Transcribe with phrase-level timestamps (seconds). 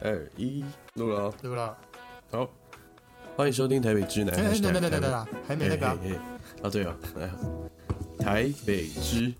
[0.00, 1.34] 二一，录了哦。
[1.42, 1.76] 录了。
[2.30, 2.48] 好，
[3.36, 4.32] 欢迎收听台北之南。
[4.36, 5.86] 哎，等等等等等等，还没那个。
[5.88, 7.28] 啊，对哦，来，
[8.18, 9.32] 台北之。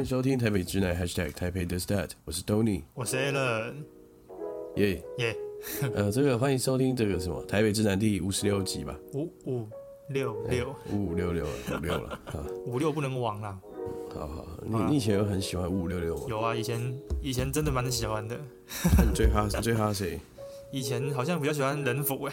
[0.00, 3.74] 欢迎收听台北直男 #hashtag 台北的 stat，我是 Tony，我是 Alan，
[4.76, 5.04] 耶。
[5.18, 5.36] 耶，
[5.94, 9.68] 呃，这个欢迎收听这个什么台北直男第五十六集吧，五五
[10.08, 10.74] 六六。
[10.90, 13.60] 五五六六五六了 啊，五六不能亡了，
[14.14, 16.24] 好好，你你以前有很喜欢五五六六吗？
[16.30, 16.80] 有啊，以前
[17.22, 18.34] 以前真的蛮喜欢的，
[19.06, 20.18] 你 最哈最哈谁？
[20.72, 22.32] 以前好像比较喜欢人府哎，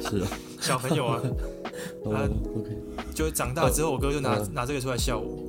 [0.00, 0.28] 是啊，
[0.62, 1.20] 小朋友啊，
[2.04, 2.78] 哦，OK，
[3.16, 5.42] 就长大之后，我哥就拿拿这个出来笑我。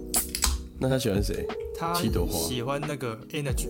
[0.80, 1.46] 那他喜欢谁？
[1.78, 3.68] 他喜欢那个 Energy。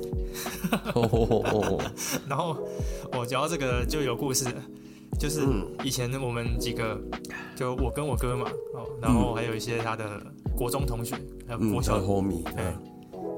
[2.30, 2.56] 然后
[3.12, 4.46] 我讲到这个就有故事，
[5.20, 5.42] 就是
[5.84, 6.96] 以前我们几个，
[7.56, 10.22] 就我跟我哥嘛，哦，然后还有一些他的
[10.56, 11.16] 国中同学，
[11.48, 12.78] 还有国小 homie，哎，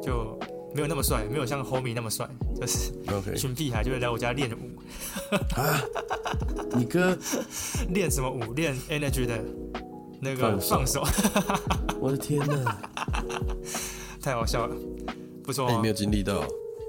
[0.03, 0.37] 就。
[0.71, 2.91] 没有那么帅，没有像 Homie 那么帅，就是
[3.33, 4.79] 一群屁孩就会来我家练舞。
[5.55, 5.81] 啊，
[6.77, 7.17] 你哥
[7.89, 8.53] 练什么舞？
[8.53, 9.43] 练 Energy 的
[10.19, 11.03] 那个放手。
[11.99, 12.77] 我的天哪，
[14.21, 14.75] 太好笑了，
[15.43, 15.69] 不错。
[15.71, 16.43] 你没有经历到？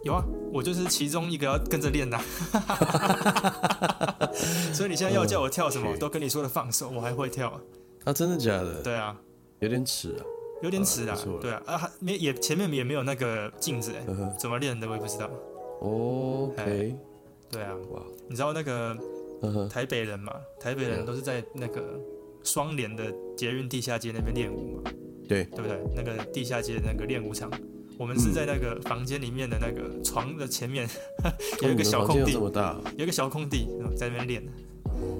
[0.05, 2.17] 有啊，我就是其中一个要跟着练的。
[4.73, 7.61] 所以你现在要叫我跳什么，都跟你说的放手，我还会跳。
[8.05, 8.83] 啊，真的假的？
[8.83, 9.17] 对啊，
[9.59, 10.23] 有点迟啊。
[10.63, 14.05] 有点迟啊，对啊，啊没也前面也没有那个镜子哎，
[14.39, 15.29] 怎么练的我也不知道。
[15.81, 16.95] OK，
[17.51, 18.95] 对啊，哇，你知道那个
[19.71, 20.35] 台北人嘛？
[20.61, 21.99] 台北人都是在那个
[22.43, 24.91] 双联的捷运地下街那边练舞嘛？
[25.29, 25.79] 对，对不对？
[25.95, 27.51] 那个地下街那个练舞场，
[27.99, 30.89] 我们是在那个房间里面的那个床的前面
[31.63, 34.43] 有一个小空地，这么大，有一个小空地在那边练。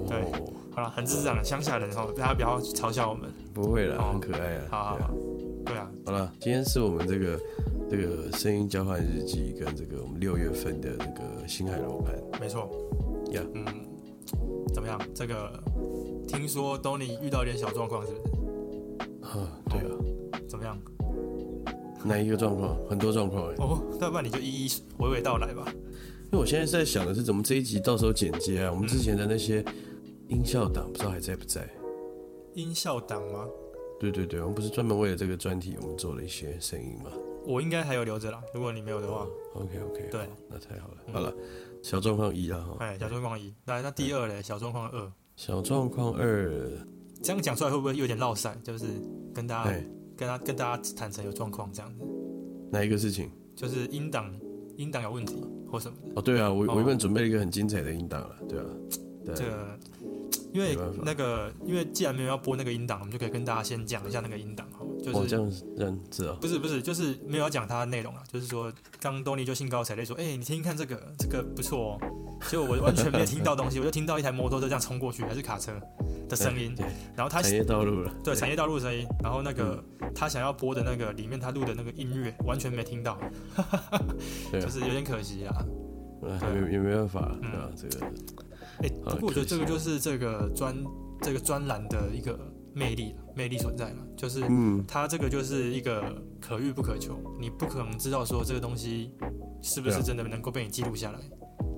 [0.07, 0.21] 对，
[0.71, 3.29] 好了，很智障的乡下人哦，大家不要嘲笑我们。
[3.53, 4.63] 不会了，很可爱啊。
[4.69, 5.11] 好好好。
[5.65, 7.39] 对啊，好了，今天是我们这个
[7.89, 12.69] 这个声音交换日记跟这个我们六月份的那个星海楼盘，没错，
[13.31, 13.65] 呀，嗯，
[14.73, 14.99] 怎么样？
[15.13, 15.51] 这个
[16.31, 19.37] 听说都你遇到一点小状况是不是？
[19.37, 20.79] 啊，对啊，怎么样？
[22.05, 22.77] 哪一个状况？
[22.89, 23.55] 很多状况哎。
[23.57, 25.65] 哦，要不然你就一一娓娓道来吧。
[25.67, 28.71] 因为我现在是在想的是，怎么这一集到时候剪接啊？
[28.71, 29.63] 我们之前的那些
[30.29, 31.67] 音效档不知道还在不在？
[32.55, 33.45] 音效档吗？
[33.99, 37.11] 对对对，我们不是专门为了这个专题，我们做了一些声音吗？
[37.45, 39.27] 我应该还有留着啦，如果你没有的话。
[39.55, 40.97] OK OK，对，那太好了。
[41.11, 41.33] 好了，
[41.83, 45.11] 小状况一啊，哎，小状况一，来，那第二嘞，小状况二。
[45.41, 46.69] 小状况二，
[47.23, 48.55] 这样讲出来会不会有点落塞？
[48.63, 48.85] 就是
[49.33, 49.71] 跟大家、
[50.15, 52.05] 跟他、跟大家坦诚有状况这样子。
[52.71, 53.27] 哪一个事情？
[53.55, 54.31] 就是音档，
[54.77, 56.11] 音档有问题或什么的。
[56.13, 58.65] 哦，对啊，我我原本准备了一个很精彩的音档了，对啊，
[59.33, 59.79] 这个。
[60.53, 65.49] 因为那个，因为既然没有要播那个音档，我们就可以跟大家先讲一下那个音档哈，就是这样
[66.11, 71.99] 子啊，不是不是，就是没有要讲它的内容啊，就是说，刚东尼就兴高采烈说，哎，你听听看这个，这个不错哦，
[72.49, 75.71] 结果我完全没有听到东西，我就听到一台摩托车这样冲过去，还是卡车
[76.27, 76.75] 的声音，
[77.15, 83.17] 然后他产业道路了，对产业道路的声音，然后那个他想要播的那个里面他录的那个音乐完全没听到，
[84.51, 85.65] 就是有点可惜啊，
[86.53, 87.69] 也也没办法，对吧？
[87.75, 88.05] 这个。
[88.79, 90.75] 哎，不过我觉得这个就是这个专
[91.21, 92.39] 这个专栏的一个
[92.73, 94.41] 魅力魅力所在了，就是
[94.87, 96.03] 它这个就是一个
[96.39, 99.11] 可遇不可求，你不可能知道说这个东西
[99.61, 101.19] 是不是真的能够被你记录下来。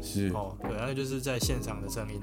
[0.01, 2.19] 是哦，对，那就是在现场的声音。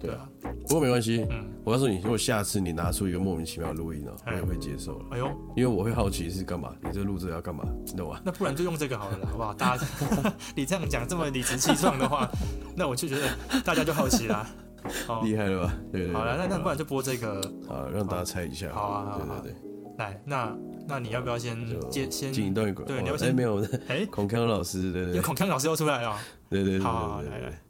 [0.00, 0.28] 对啊，
[0.68, 1.26] 不过没关系。
[1.30, 5.06] 嗯，我告诉你，如果下次你拿出一个莫名其妙的录音呢，我也会接受了。
[5.12, 8.20] 哎呦，因为我会好奇是干嘛，你这录制要干嘛，你懂吗？
[8.22, 9.54] 那不然就用这个好了，好不好？
[9.54, 9.86] 大家，
[10.54, 12.30] 你这样讲这么理直气壮的话，
[12.76, 13.28] 那我就觉得
[13.64, 14.46] 大家就好奇啦。
[15.22, 15.74] 厉害了吧？
[15.90, 16.12] 对对。
[16.12, 18.70] 好了，那那不然就播这个，好，让大家猜一下。
[18.74, 19.73] 好啊，对对对。
[19.98, 20.56] 来，那
[20.88, 21.56] 那你要不要先
[21.90, 22.84] 接先进一段歌？
[22.84, 23.64] 对，你要先没有？
[23.88, 25.20] 哎，孔康老师，对对。
[25.20, 26.16] 孔康老师又出来了。
[26.50, 26.80] 对对对。
[26.80, 27.60] 好，来来。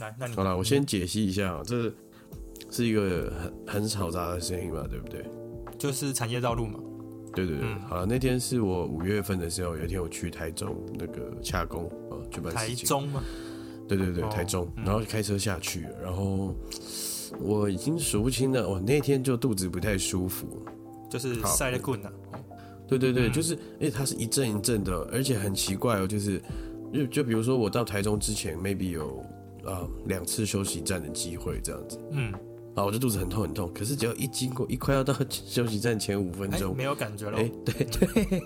[0.00, 1.92] 来，那你好了，我先解析一下，这
[2.70, 3.32] 是一个
[3.66, 5.24] 很很嘈杂的声音嘛，对不对？
[5.78, 6.78] 就是产业道路嘛。
[7.34, 13.22] 对对对，好了，那天是我五月份的时候，有一天我去台中那个洽工啊，举办台中吗？
[13.86, 16.54] 对对对，台中，然后开车下去，然后
[17.40, 20.46] 我已经数不清了，我那天就肚子不太舒服，
[21.10, 22.12] 就是塞了棍啊。
[22.88, 26.42] 对对对，就是，哎，它是一阵一阵的，而且很奇怪哦，就是，
[26.92, 29.22] 就就比如说我到台中之前，maybe 有
[29.68, 32.32] 啊两次休息站的机会这样子，嗯，
[32.74, 38.42] 啊，我就肚子很痛很痛，可是只要一经过，一快要到休息站前五分钟，没有感觉了，哎，对对，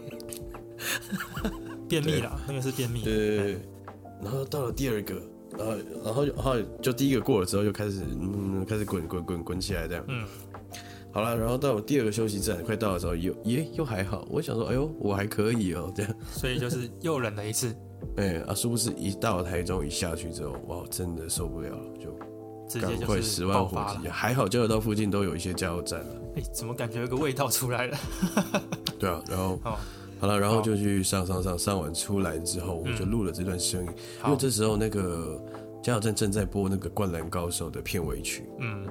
[1.89, 3.57] 便秘了， 那个是便秘，对对对，
[4.23, 5.23] 然后到了第二个，
[5.57, 10.27] 然后然后然后就第一个过了之后，就开始嗯开始滚滚滚滚起来这样，嗯。
[11.15, 17.77] 好了，然后到我第二个休息站快到的时候，又耶又还好，我想说，哎呦，我还可以哦，这样，所以就是又忍了一次，
[18.17, 27.99] 哎啊，殊不知一到台中一下去之后，哇，真的受不了了，就赶快十万火急，还好加油道附近都有一些加油站了，哎，怎么感觉有个味道出来了？
[28.99, 29.59] 对啊，然后
[30.19, 33.91] 好了，然后就去上上上上完出来之后，我就录了这段声音，
[34.25, 35.43] 因为这时候那个
[35.83, 38.87] 加油站正在播那个《灌篮高手》的片尾曲，嗯，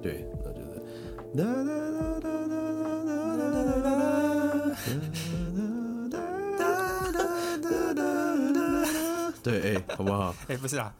[0.00, 0.24] 对。
[0.44, 0.60] 哒哒
[1.44, 1.56] 哒
[9.46, 10.34] 对，哎，好不好？
[10.48, 10.92] 哎，不是啊，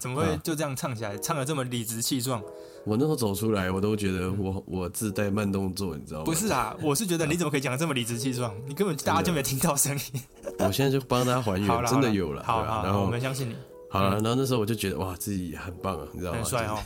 [0.00, 1.16] 怎么会就这样唱起来？
[1.18, 2.42] 唱的这么理直气壮。
[2.84, 6.24] 我那时候走出来，我都觉得我我自带慢动作，你知道吗？
[6.24, 8.52] 不是啊，我是觉得你怎么可以讲的这么理直气壮？
[8.66, 10.22] 你根本大家就没听到声音。
[10.58, 12.42] 我现在就帮大家还原，真的有了。
[12.42, 13.54] 好，然后我们相信你。
[13.88, 16.38] 好了，然后那时候我就觉得哇，自己很棒啊，你知道吗？
[16.38, 16.78] 很帅哦。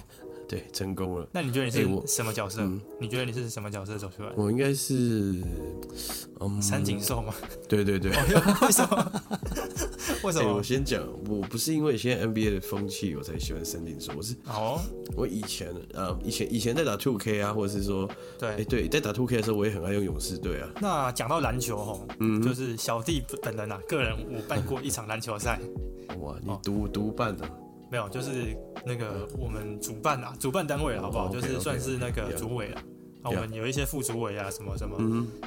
[0.48, 1.28] 对，成功了。
[1.32, 2.62] 那你觉得你是什么角色？
[3.00, 4.30] 你觉得你是什么角色走出来？
[4.36, 5.42] 我应该是，
[6.40, 7.34] 嗯，三井寿吗？
[7.68, 8.12] 对对对。
[8.62, 9.12] 为什么？
[10.22, 10.54] 为什么？
[10.54, 14.80] 我先讲，我不是因为现在 NBA 的风气我才喜欢三井寿，我是哦，
[15.16, 18.08] 我以前呃，以前以前在打 Two K 啊，或者是说，
[18.38, 20.68] 对，哎对，在打 Two K 的时候，我也很爱用勇士队啊。
[20.80, 25.60] 那讲到篮球吼，嗯，就是小弟本人啊，个人我办过一场篮球赛。
[26.20, 27.44] 哇，你独独办的？
[27.90, 31.28] 没有，就是那个我们主办啊，主办单位好不好？
[31.28, 32.80] 就是算是那个主委了。
[33.22, 34.96] 啊，我们有一些副主委啊，什么什么，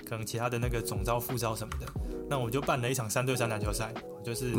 [0.05, 1.85] 可能其他的那个总招、副招什么的。
[2.29, 3.93] 那我就办了一场三对三篮球赛，
[4.23, 4.53] 就是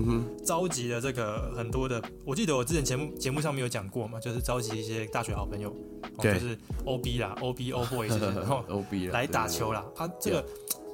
[0.44, 2.02] 召集了这个很多的。
[2.24, 5.74] 我记得我之前节目节目上面有讲过嘛，就是召集一些大学好朋友，
[6.18, 6.56] 就是
[6.86, 9.84] O B 啦， O B O boys，然后 O B 来打球啦。
[9.96, 10.44] 啊，这个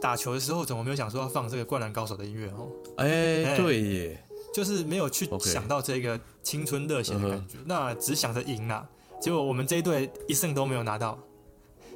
[0.00, 2.68] 打球的时候怎么没有想说要放这个灌篮高手的音乐哦？
[2.96, 4.22] 哎，对耶。
[4.56, 8.88] 就是没有去想到这个青春热血的感觉，那只想着赢啦。
[9.20, 11.18] 结果我们这一队一胜都没有拿到。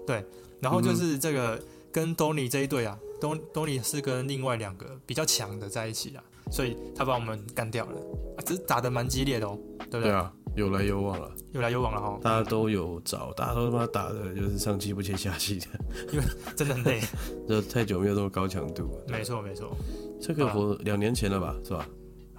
[0.06, 0.22] 对，
[0.60, 1.58] 然后就是这个
[1.90, 7.98] 跟东尼这一队啊，东东尼是跟另外两个比较强的在一起啊，所以他把我们干掉了。
[8.36, 9.58] 啊，只是打的蛮激烈的哦，
[9.90, 10.10] 对不对？
[10.10, 12.18] 对啊，有来有往了，有来有往了哈。
[12.22, 15.66] 大家都有找，大家都他妈打的就是上气不接下气的，
[16.12, 16.24] 因为
[16.54, 17.00] 真的很累，
[17.48, 19.00] 就太久没有这么高强度。
[19.08, 19.74] 没错没错，
[20.20, 21.88] 这个我两年前了吧，是吧？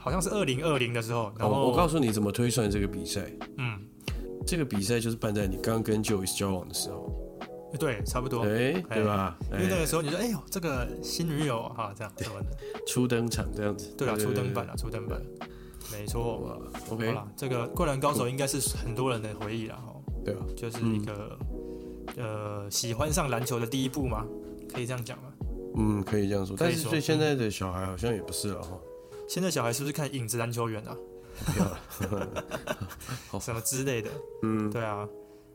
[0.02, 3.32] 好像是二零二零的时候，然后我告诉你怎么推算这个比赛。
[3.58, 3.80] 嗯，
[4.48, 7.16] 这个比赛就是办在你刚跟 Joyce 交往的时候。
[7.80, 8.42] 对，差不多。
[8.42, 9.38] 哎，对吧？
[9.54, 12.48] 因为那个时候你说，哎呦，这个新女友哈，这样什么的。
[12.88, 13.94] 初登场这样子。
[13.96, 15.22] 对啊，初登版啊，初登版。
[15.92, 16.60] 没错。
[16.90, 17.16] OK。
[17.38, 19.96] 这个灌篮高手应该是很多人的回忆了哈。
[20.26, 20.40] 对啊。
[20.58, 21.38] 就是一个
[22.18, 24.26] 呃，喜欢上篮球的第一步嘛，
[24.74, 25.32] 可以这样讲吗？
[25.78, 26.56] 嗯，可以这样说。
[26.60, 28.78] 但是对现在的小孩好像也不是了哈。
[29.32, 30.98] 现在小孩是不是看影子篮球员啊？
[33.40, 34.12] 什么之类的？
[34.44, 35.08] 嗯，对啊。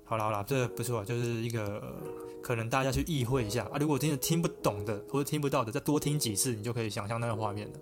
[0.06, 1.94] 好了好了，这不错，就是一个
[2.42, 3.76] 可能大家去意会一下啊。
[3.78, 7.74] 如果真的听不懂的或者听不到的，再多听几次，你就可以想象那个画面了。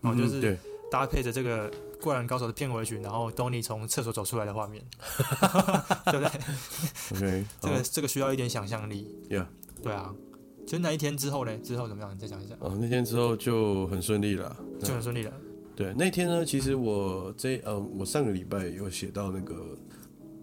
[0.00, 0.56] 然后就是
[0.88, 1.68] 搭配着这个
[2.00, 4.84] 《灌篮高手》的片尾曲，然后东尼从厕所走出来的画面，
[6.12, 6.30] 对不对
[7.16, 9.12] ？OK，这个这个需要一点想象力。
[9.28, 9.46] Yeah，
[9.82, 10.14] 对啊。
[10.66, 11.56] 就那一天之后呢？
[11.58, 12.14] 之后怎么样？
[12.14, 12.54] 你再讲一下。
[12.60, 15.32] 哦，那天之后就很顺利了，就很顺利了。
[15.76, 19.76] 对，那天呢，其实我这呃，我上个礼拜有写到那个，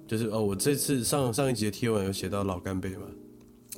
[0.06, 3.04] 就是哦，我这次上上一集的贴文有写到老干杯嘛。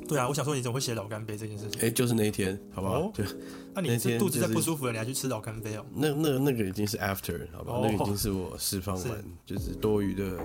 [0.08, 1.82] 对啊，我想说你怎么会写老干杯这件事情？
[1.82, 3.12] 哎，就是那一天，好不好？
[3.14, 3.26] 对，
[3.74, 5.86] 那你是肚子在不舒服了，你还去吃老干杯哦？
[5.94, 7.80] 那那那个已经是 after，好吧？
[7.82, 10.38] 那个已经是我释放完，就是多余的。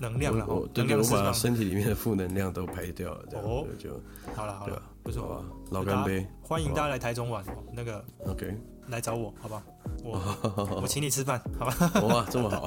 [0.00, 3.46] 能量了，对，我把身体里面的负能量都排掉了，这样
[3.78, 3.90] 就
[4.34, 8.52] 好了，好了，不错啊，老干杯，欢迎大家来台中玩，那个，OK，
[8.90, 9.62] 来找我，好吧，
[10.02, 12.66] 我 我请你吃饭，好吧，哇， 这么好，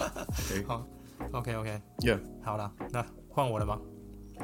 [0.66, 0.88] 好
[1.34, 3.82] ，OK，OK，Yeah，好了，那换我了吗？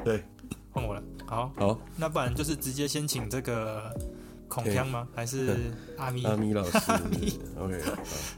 [0.04, 0.22] 对，
[0.70, 3.94] 换我了，好，好，那不然就是直接先请这个
[4.48, 5.06] 孔锵吗？
[5.14, 6.24] 还是阿咪？
[6.24, 7.82] 阿咪老师， 阿咪，OK，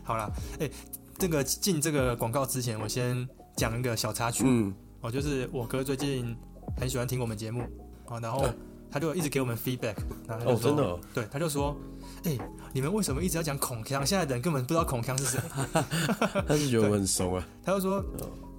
[0.02, 0.16] 好。
[0.18, 0.70] 了，哎，
[1.18, 3.28] 这个进这个广告之前，我先。
[3.56, 6.36] 讲一个小插曲，嗯，哦，就是我哥最近
[6.76, 7.62] 很喜欢听我们节目，
[8.06, 8.44] 哦，然后
[8.90, 9.94] 他就一直给我们 feedback，
[10.26, 11.76] 然后哦，真的，对，他就说，
[12.24, 12.36] 哎，
[12.72, 14.04] 你们为什么一直要讲孔锵？
[14.04, 15.40] 现在人根本不知道孔锵是谁。
[16.48, 17.46] 他是觉得我很怂啊。
[17.64, 18.04] 他就说，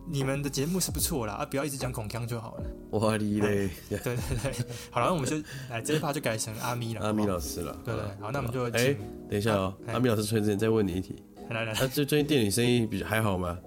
[0.08, 2.64] 你们的节目是不错啦，啊，不要一直讲孔锵就好了。
[2.92, 3.70] 哇哩嘞！
[3.90, 5.36] 对对对，好了，那我们就
[5.70, 7.02] 来这一趴就改成阿咪了。
[7.02, 7.78] 阿咪老师了。
[7.84, 8.96] 对对，好，那我们就哎，
[9.30, 11.16] 等一下哦，阿咪老师之前再问你一题。
[11.50, 13.58] 来来，那最最近店里生意比还好吗？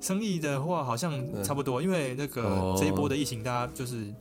[0.00, 1.12] 生意的话好像
[1.42, 4.12] 差不多，因为那个这一波的疫情，大家就是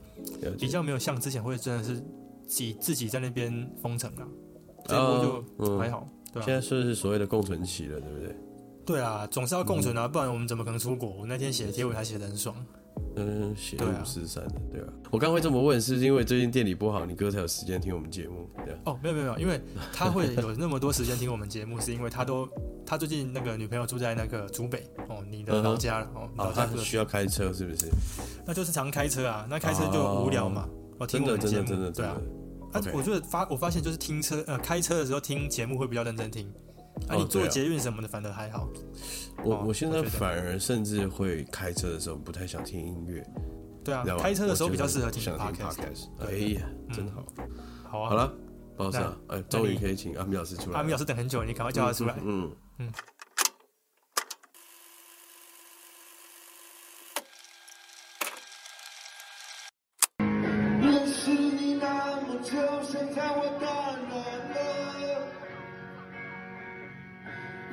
[0.58, 2.02] 比较没有像之前会真的是
[2.48, 4.28] 己自己在那边封城了，
[4.86, 6.08] 这一波就还好。
[6.32, 8.36] 对，现在算是所谓的共存期了，对不对？
[8.86, 11.10] 对啊，总是要共存啊，不然我们怎么可能出国？
[11.10, 12.56] 我那天写的贴文还写的很爽。
[13.16, 14.88] 嗯，写五四三的，对啊。
[15.12, 18.50] 我刚会这么问，是因为最近店里不好，你哥才有时间听我们节目。
[18.86, 19.60] 哦，没有没有没有，因为
[19.92, 22.48] 他会有那么多时间听我们节目， 是因为他都
[22.86, 26.30] 他最近那个女朋友住在那个竹北哦，你的老家了哦。
[26.38, 27.88] 哦，他需要开车是不是？
[28.46, 30.68] 那就是常开车啊，那开车就无聊嘛。
[31.00, 32.18] 哦，听我们节目，对啊。
[32.74, 36.52] 啊，我觉得发我发现就是听车呃开车的时候听节目会比较认真听。
[37.08, 38.68] 啊，你做捷运什么的，反而还好。
[39.44, 43.26] 我我现在反而甚至会开车的时候不太想听音乐。
[43.84, 46.08] 对啊，开车的时候比较适合听 podcast。
[46.20, 46.62] 哎呀，
[46.94, 47.26] 真好。
[47.90, 48.10] 好啊。
[48.10, 48.34] 好了，
[48.78, 50.78] 不好意思啊，哎，终于可以请阿米老师出来。
[50.78, 52.16] 阿米老师等很久，你赶快叫他出来。
[52.24, 52.92] 嗯嗯。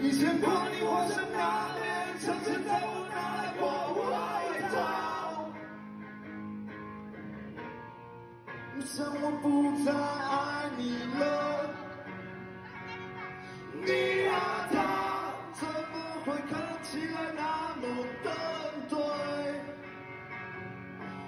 [0.03, 1.39] 以前把你换成那
[1.79, 3.63] 年，曾经在我那过
[4.11, 4.13] 外
[4.71, 4.75] 套。
[8.97, 9.45] 怎么不
[9.85, 10.83] 再爱你
[11.19, 11.23] 了？
[13.75, 13.89] 你
[14.29, 14.33] 和
[14.73, 14.75] 他
[15.53, 16.53] 怎么会看
[16.83, 17.41] 起来那
[17.77, 17.83] 么
[18.25, 18.29] 的
[18.89, 18.97] 对？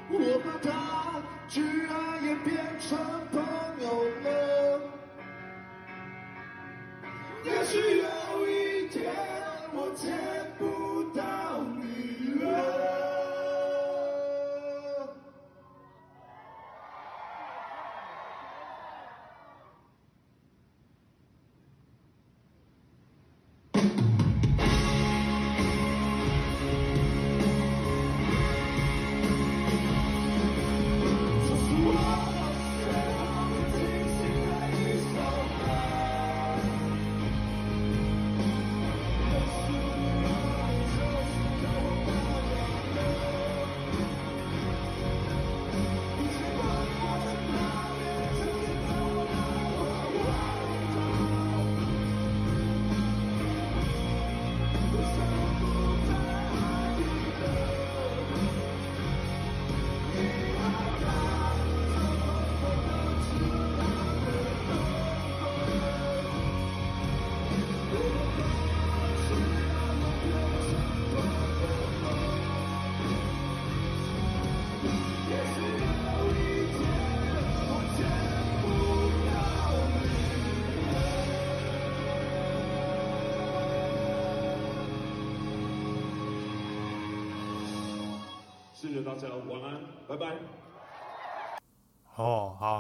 [0.09, 0.71] 我和他
[1.47, 1.93] 居然
[2.25, 2.51] 也变
[2.81, 2.99] 成
[3.31, 3.37] 朋
[3.83, 3.87] 友
[4.25, 4.27] 了。
[7.45, 8.42] 也许有。
[9.95, 10.42] 我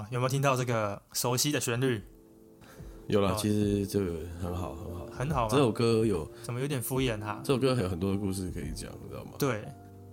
[0.03, 2.03] 好，有没有听到这个熟悉的旋律？
[3.07, 5.49] 有了，其实这个很好，很好，很好。
[5.49, 7.41] 这首歌有怎么有点敷衍哈？
[7.45, 9.33] 这首歌还有很多的故事可以讲，你知道吗？
[9.39, 9.65] 对，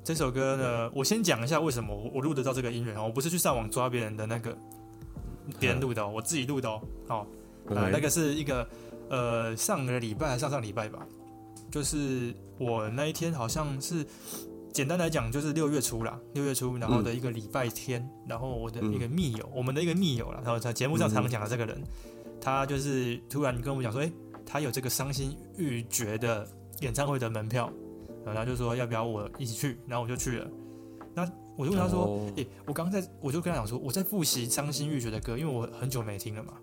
[0.03, 4.55] 这首歌呢，我先讲一下为什么我我录得到这个音乐哦，我不是去上网抓别人的那个，
[5.59, 6.81] 别人录的，我自己录的哦。
[7.07, 7.27] 哦，
[7.67, 8.67] 呃，那个是一个
[9.09, 11.05] 呃上个礼拜还上上礼拜吧，
[11.71, 14.05] 就是我那一天好像是。
[14.71, 21.81] 简单来讲，就是六月初啦，六月初，然后的一个礼拜天，然后我的一个密友，我们的一个密友了，然后在节目上常讲的这个人，
[22.39, 24.11] 他就是突然跟我们讲说，哎，
[24.45, 26.47] 他有这个伤心欲绝的
[26.81, 27.71] 演唱会的门票，
[28.23, 30.47] 然后就说要不要我一起去，然后我就去了。
[31.15, 36.53] 那我就问他说，哎，我刚刚在，我就跟他讲说，我在复习伤心欲绝的歌，因为我很久没听了嘛，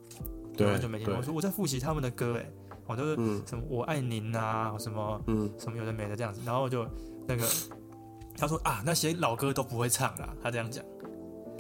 [0.57, 2.49] 对，很久没听，我说我在复习他们的歌，哎，
[2.87, 5.21] 我都是什么我爱您啊，什么，
[5.59, 6.87] 什么有的没的这样子，然后就
[7.27, 7.45] 那个。
[8.37, 10.37] 他说啊，那些老歌都不会唱了。
[10.43, 10.85] 他这样讲，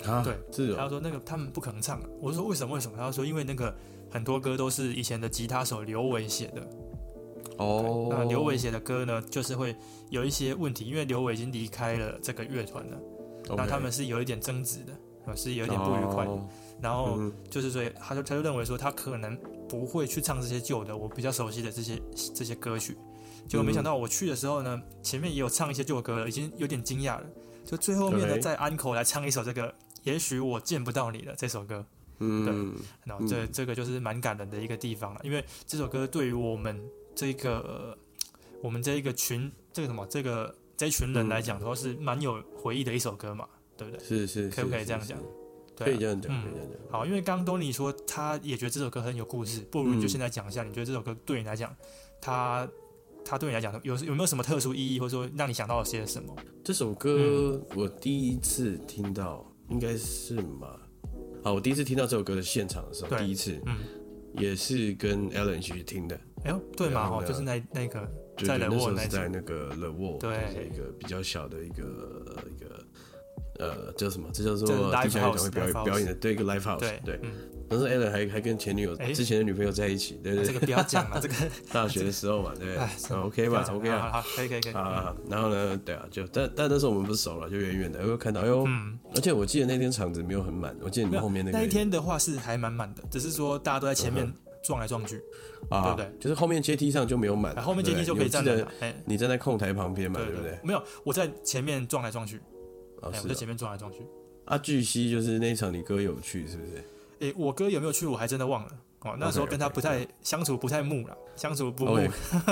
[0.05, 0.75] 啊，对，是。
[0.75, 2.01] 他说那个他们不可能唱。
[2.21, 2.75] 我说为什么？
[2.75, 2.97] 为什么？
[2.97, 3.75] 他说因为那个
[4.11, 6.69] 很多歌都是以前的吉他手刘伟写的。
[7.59, 8.09] 哦。
[8.11, 9.75] 那刘伟写的歌呢，就是会
[10.11, 12.99] 有一些问题，因为刘伟已经离开了这个乐团了。
[13.57, 16.39] 那他们是有一点争执的，是有一点不愉快的。
[16.81, 17.19] 然后
[17.49, 22.03] 就是所以，他就他就认为说，他可能不会去唱这些旧的，我比较熟悉的这些
[22.35, 22.99] 这些歌曲。
[23.49, 27.27] 结果没想到我去的时候呢，前面也有唱一些旧歌了，已经有点惊讶了。
[27.65, 29.75] 就最后面呢，在安口来唱一首这个
[30.05, 31.85] 也许我见不到你了这首歌，
[32.19, 36.81] 嗯，对，然后这这个就是蛮感人的一个地方了，因为这首歌对于我们
[37.15, 37.97] 这个
[38.63, 44.05] 我们这一个群这个什么这个这一群人来讲的话是蛮有回忆的一首歌嘛，对不对？
[44.05, 45.19] 是是，可不可以这样讲？
[45.77, 46.93] 可以这样讲，可以这样讲。
[46.93, 51.75] 好，因为刚刚多尼说他也觉得这首歌很有故事，不如你就现在讲一下，你觉得这首歌对你来讲，
[52.21, 52.67] 他
[53.29, 56.35] 他对你来讲有有没有什么特殊意义，或者说让你想到了些什么？
[56.63, 60.69] 这首歌我第一次听到，应该是嘛？
[61.43, 63.79] 啊，我第一次听到这首歌的现场的时候，第一次，嗯，
[64.35, 66.19] 也是跟 Alan 一起去听的。
[66.45, 67.09] 哎呦，对嘛？
[67.09, 72.85] 哦，就是那那个在那沃，在那个 The Wall，对，一个比较小的一个一个。
[73.59, 74.29] 呃，叫什么？
[74.35, 76.79] 这叫做地下乐团会表演表演的，对一个 live house。
[76.79, 77.21] 对对，
[77.69, 80.45] 当时 Alan 还还跟前女友之前的女朋友在一起，对对？
[80.45, 81.35] 这个不要讲了，这个
[81.73, 85.15] 大学的时候嘛，对不对，OK 吧？OK 啊，好，可以可以可以啊。
[85.29, 88.67] 然后呢，对啊，就但但那时候我们不是熟了，就远远的，又看到，哎呦，
[89.15, 94.33] 而且我记得那天场子没有很满，我记得你们后面那个那一天的话是还满满的，只是说大家都在前面
[94.63, 95.21] 撞来撞去，
[95.69, 96.13] 啊，对不对？
[96.21, 98.67] 就是后面阶梯上就没有满，后面阶梯就可以站的，
[99.05, 100.59] 你站在控台旁边嘛，对不对？
[100.63, 102.41] 没有，我在前面撞来撞去，
[103.03, 104.07] 我在前面撞来撞去。
[104.45, 106.85] 啊，据悉就是那场你哥有去是不是？
[107.21, 108.07] 诶，我哥有没有去？
[108.07, 109.17] 我还真的忘了哦。
[109.19, 111.99] 那时候跟他不太相处，不太睦了，相处不睦。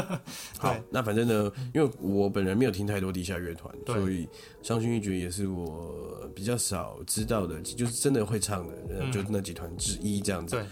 [0.59, 4.29] 好，那反正呢，因为我本人没有听太多地下乐团，所以
[4.63, 10.57] 伤心欲绝也是我比较少知道的，就是真的会唱的，就那几团之一这样子。
[10.57, 10.67] 对，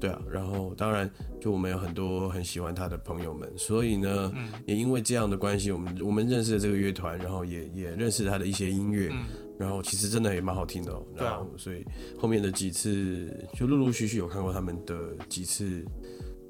[0.00, 0.20] 对啊。
[0.30, 1.10] 然后当然，
[1.40, 4.32] 就我们有很多很喜欢他的朋友们，所以呢，
[4.66, 9.10] 也因为这样的关系，我们我们认识了这个乐团，然后也也认识他的一些音乐。
[9.58, 11.84] 然后其实真的也蛮好听的，然后所以
[12.18, 15.84] 后面的几次就陆陆续续有看过他们的几次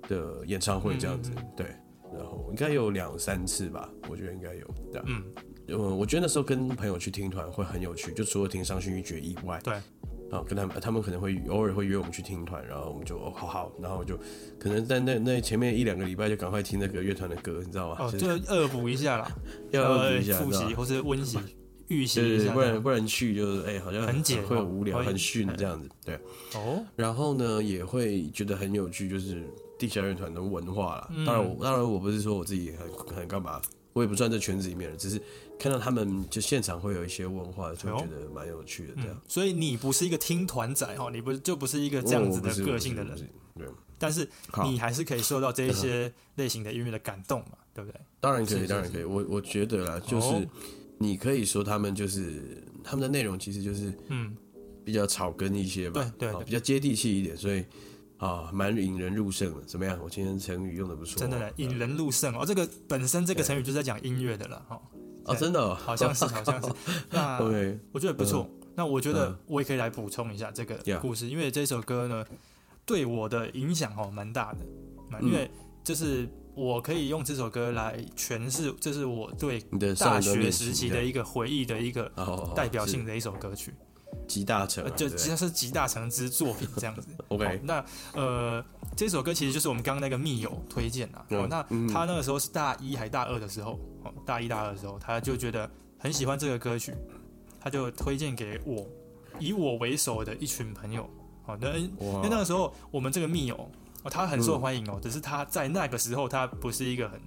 [0.08, 1.66] 的演唱会这样子，对，
[2.14, 5.22] 然后应该有两三次吧，我觉得应该有，对，嗯，
[5.68, 9.74] 嗯，我觉得那时候跟朋友去听团会很有趣，就除了听伤心欲绝以外，对，
[10.30, 14.16] 啊，跟他们他们可能会偶尔会约我们去听团，然后我们就哦好好，然后就
[14.58, 17.96] 可能在那那前面一两个礼拜就赶快听那个乐团的歌，你知道吗？
[18.00, 19.30] 哦，就恶补一下啦，
[19.70, 21.38] 要恶补一下，复习或是温习。
[21.88, 26.14] 预习一下，不然不然去就是哎，好像很简，会无聊，很逊这样子，对。
[26.54, 26.84] 哦。
[26.96, 29.44] 然后呢，也会觉得很有趣，就是
[29.78, 31.10] 地下乐团的文化了。
[31.26, 33.60] 当然，当然我不是说我自己很很干嘛，
[33.92, 35.20] 我也不算在圈子里面的，只是
[35.58, 39.20] 看到他们就现场会有一些文化，就觉得蛮有趣的这样。
[39.28, 43.16] 所以你不是一个听团仔哦，你不就不是一个这样子的个性的人，
[43.56, 43.66] 对。
[43.98, 44.28] 但是
[44.64, 48.00] 你还是可以受到这一些类型的音乐的感动嘛，对不对？
[48.20, 49.04] 当然可以，当然可以。
[49.04, 50.48] 我我觉得啦，就是。
[51.02, 54.36] 你可以说他们就是他们的内容，其实就是嗯
[54.84, 57.64] 比较草根一些吧，对对，比较接地气一点，所以
[58.18, 59.62] 啊蛮引人入胜的。
[59.64, 59.98] 怎么样？
[60.02, 62.44] 我今天成语用的不错，真的引人入胜哦。
[62.46, 64.80] 这个本身这个成语就是在讲音乐的了哈。
[65.24, 66.68] 哦，真的，好像是 好像是。
[67.10, 67.38] 那
[67.92, 68.48] 我觉得不错。
[68.74, 72.24] 那我觉得我也可以来补充一下这个故事，因为这首歌呢
[72.86, 75.50] 对我的影响哦蛮大的，因为
[75.84, 76.28] 就是。
[76.54, 79.60] 我可以用这首歌来诠释，这是我对
[79.98, 82.10] 大学时期的一个回忆的一个
[82.54, 83.74] 代表性的一首歌曲，
[84.28, 87.08] 集大成，就其实是集大成之作品这样子。
[87.28, 88.62] OK，那呃，
[88.94, 91.18] 这首歌其实就是我们刚刚那个密友推荐的。
[91.38, 96.92] 哦，那他那个时候是大一还大二的时候，哦，大一大二的时候，他就觉得很喜欢这个歌曲，
[97.58, 98.86] 他就推荐给我，
[99.38, 101.08] 以我为首的一群朋友。
[101.44, 103.70] 好那，因为那个时候我们这个密友。
[104.02, 107.20] 哦，他很受欢迎哦，只是他在那个时候，他不是一个很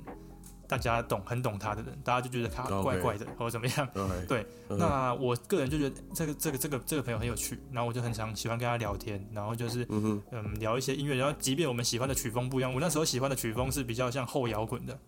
[0.68, 3.88] 大家懂、很懂他的人，大家就觉得他怪怪的，或者怎么样。
[4.28, 10.22] 对，那我个人就觉得这个、这个、这个、这个朋友很有趣，然后我就很常喜欢跟他聊天，然后就是嗯
[10.60, 15.00] 聊一些音乐，然后即便我们喜欢的曲风不一样，我那时候喜欢的曲风是比较像后摇滚的，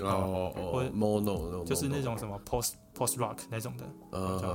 [0.00, 2.72] 哦哦，mono 就是那种什么 post。
[2.94, 3.84] Post Rock 那种的，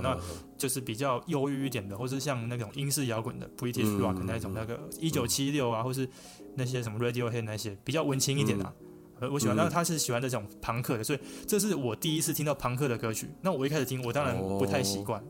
[0.01, 0.17] 那
[0.57, 6.07] 就是比较忧郁一点的，或是像那种英式摇滚的 British Rock 那种，那个一九七六啊，或是
[6.55, 8.73] 那些什么 Radiohead 那些比较文青一点的，
[9.31, 9.55] 我喜欢。
[9.55, 13.29] 那他是喜欢这种朋克的，所以这是我第一次听到朋克的歌曲。
[13.41, 15.23] 那我一开始听，我当然不太习惯，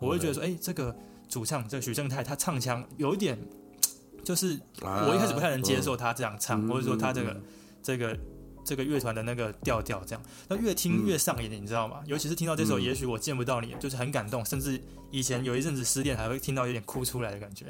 [0.00, 0.94] 我会觉得说，哎，这个
[1.28, 3.38] 主唱这个许正泰他唱腔有一点，
[4.24, 7.40] 就是我一开始不太能接受他这样唱，或者说他这个
[7.82, 8.18] 这个。
[8.64, 12.00] 这个乐团的那个调调，这样，那越听越上瘾，你知道吗？
[12.06, 17.66] 尤其是听到这首《也许我见不到你》，就是很感动，甚至以前有一阵子失恋，还会听到有点哭出来的感觉。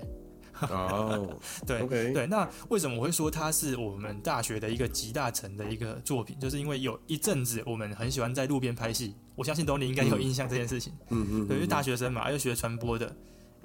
[0.71, 6.39] 哦， 对对，那为什么我会说它是我们大学的一个集大成的一个作品？
[6.39, 10.93] 就是因为有一阵子我们很喜欢在路边拍戏，我相信东尼应该有印象这件事情。
[11.11, 13.15] 嗯嗯，对，因为大学生嘛，又学传播的，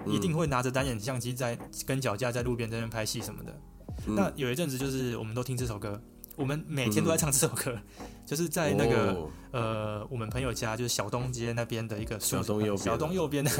[0.06, 3.60] 一定会拿着单眼相机在跟脚架在路边这边拍戏什么的。
[4.06, 6.00] 那有一阵子就是我们都听这首歌。
[6.36, 7.76] 我们每天都在唱这首歌，
[8.24, 13.50] 就是在那个呃我们朋友家，就是小东街那边的一个小东右小东右边的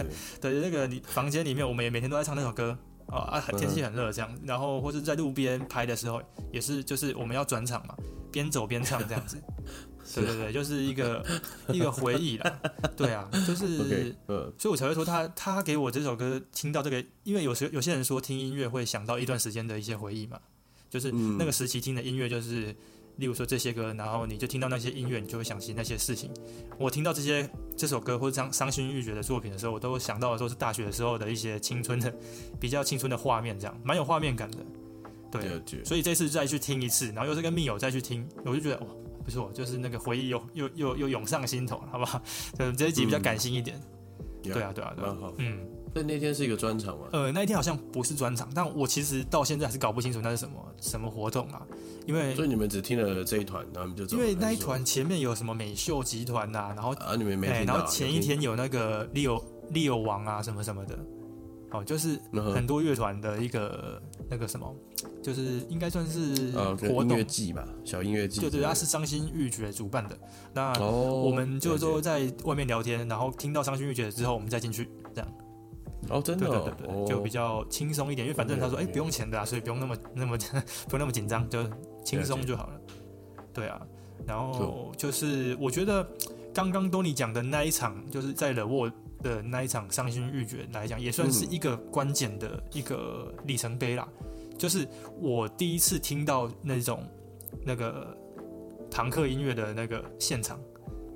[0.41, 2.79] 的 那个房间里面，我们也每天都在唱那首歌。
[3.09, 7.95] 哦啊，天气很热这样，然后或者在路边拍的时候，也是就是我们要转场嘛，
[8.31, 9.37] 边走边唱这样子。
[10.15, 11.25] 对对对，就是一个
[11.69, 12.61] 一个回忆啦。
[12.97, 14.15] 对啊，就是，
[14.59, 20.41] 所以我才会说他他给我这首歌听到这个，因为有时有些人说听音乐会想到一段时间的一些回忆嘛，
[20.89, 22.75] 就是那个时期听的音乐就是。
[23.19, 26.31] 例如说这些歌，然后你就听到那些音乐，你就会想起那些事情。
[26.79, 32.13] 我听到这些这首歌或者伤伤心欲绝的作品的时候，我都想到的都是大学的时候的一些青春的
[32.59, 34.59] 比较青春的画面，这样蛮有画面感的。
[35.31, 38.87] 对，所以这次再去听一次，然后又是跟密友再去听，我就觉得哇，
[39.25, 42.23] 不错，就是那个回忆又又又又涌上心头，好不好？
[42.59, 43.79] 嗯，这一集比较感性一点。
[44.43, 45.67] 对啊，对啊，对啊，嗯。
[45.95, 47.07] 那那天是一个专场吗？
[47.13, 51.67] 呃，那一天好像不是专场，但我其实到现在还是搞不清楚那是什么什么活动啊。
[52.07, 60.99] 因为所以你们只听了这一团，然后你就因为那一团前面有什么美秀集团呐，然后啊你们没听然后前一天有那个 Leo Leo 王啊什么什么的，
[61.71, 64.75] 哦，就是很多乐团的一个那个什么，
[65.23, 66.51] 就是应该算是
[66.91, 68.41] 活动季吧，小音乐季。
[68.41, 70.19] 对对，他是伤心欲绝主办的。
[70.55, 75.31] 那我们就说在外面聊天，然后听到伤心欲绝之后，我们再进去这样。
[76.09, 80.39] 哦，真的，对对对，就比较轻松一点，因为反正他说，哎，不用钱的啊，所以不用那么那么
[80.89, 81.63] 不用那么紧张，就
[82.05, 82.81] 轻松就好了。
[83.53, 83.81] 对啊，
[84.27, 86.09] 然后就是我觉得
[86.55, 88.91] 刚刚多尼讲的那一场，就是在惹沃
[89.23, 94.09] 的那一场伤心欲绝来讲，也算是一个关键的一个里程碑啦。
[94.57, 94.87] 就是
[95.21, 97.03] 我第一次听到那种
[97.65, 98.17] 那个
[98.91, 100.59] 朋克音乐的那个现场，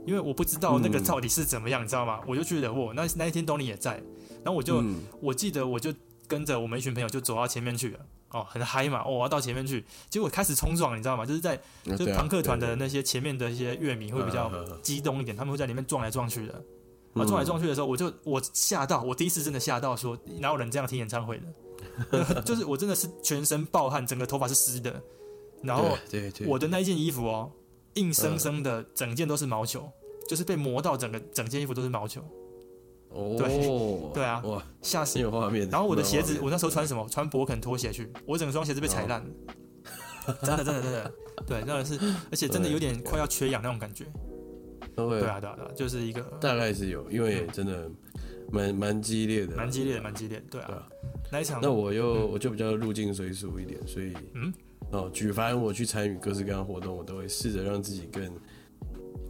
[0.05, 2.21] 因为我不知道那个到底是怎么样，你知道吗？
[2.27, 4.03] 我就去惹沃，那那一天多尼也在。
[4.44, 4.83] 然后我就
[5.20, 5.92] 我记得我就
[6.26, 8.00] 跟着我们一群朋友就走到前面去了。
[8.31, 11.26] 哦，很嗨嘛，我要到前面去，结果开始冲撞，你知道吗？
[11.26, 14.50] 就是在就是朋克团的那些前面的一些乐迷会比较
[14.81, 16.55] 激动一点，他们会在里面撞来撞去的，
[17.12, 21.38] 啊，撞来撞去的时候，我就我吓到，我第一次真的吓到，说哪有人这样听演唱会
[22.11, 22.40] 的？
[22.40, 25.02] 就是我真的是全身暴汗，整个头发是湿的，
[25.62, 25.85] 然后
[26.46, 27.52] 我的那一件衣服哦，
[27.96, 29.87] 硬生生的整件都是毛球，
[30.26, 32.24] 就是被磨到整个整件衣服都是毛球。
[33.14, 35.18] 哦，对 对啊，哇，吓死！
[35.20, 35.68] 有画面。
[35.70, 37.07] 然后我的鞋子，我那时候穿什么？
[37.11, 39.25] 穿博肯拖鞋去，我整双鞋子被踩烂，
[40.42, 41.12] 真的真的真的，
[41.46, 41.98] 对，真的是，
[42.31, 44.07] 而且真的有点快要缺氧那种感觉。
[44.94, 47.90] 对啊对啊对啊，就是一个大概是有，因为真的
[48.51, 50.42] 蛮蛮激烈的，蛮激烈的，蛮激烈。
[50.51, 50.87] 对啊，
[51.31, 54.53] 那一场，那我又我就比较入境随俗一点，所以嗯
[54.90, 58.31] 哦，举凡我去参与各式各样的活动，我都会试着让自己更。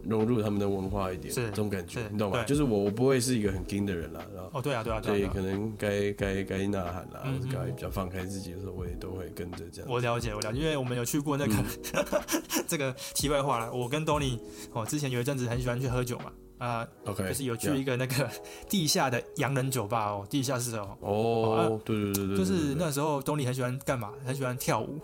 [0.07, 2.43] 融入他们的文化一点，这种感觉，你懂吗？
[2.43, 9.89] 就是我，我不会是一个很硬的人啦，然后哦，对啊，对啊，对，可能该该该呐喊啦，该比较放开自己的时候，我也都会跟着这样。
[9.89, 11.53] 我了解，我了解，因为我们有去过那个
[12.67, 13.73] 这个题外话了。
[13.73, 14.39] 我跟 Tony
[14.73, 16.31] 哦，之前有一阵子很喜欢去喝酒嘛。
[16.63, 18.29] 啊，OK，就是有去一个那个
[18.69, 20.97] 地下的洋人酒吧哦，地下室哦。
[21.01, 24.13] 哦，对对对对，就是那时候东尼很喜欢干嘛？
[24.25, 24.97] 很喜欢跳舞。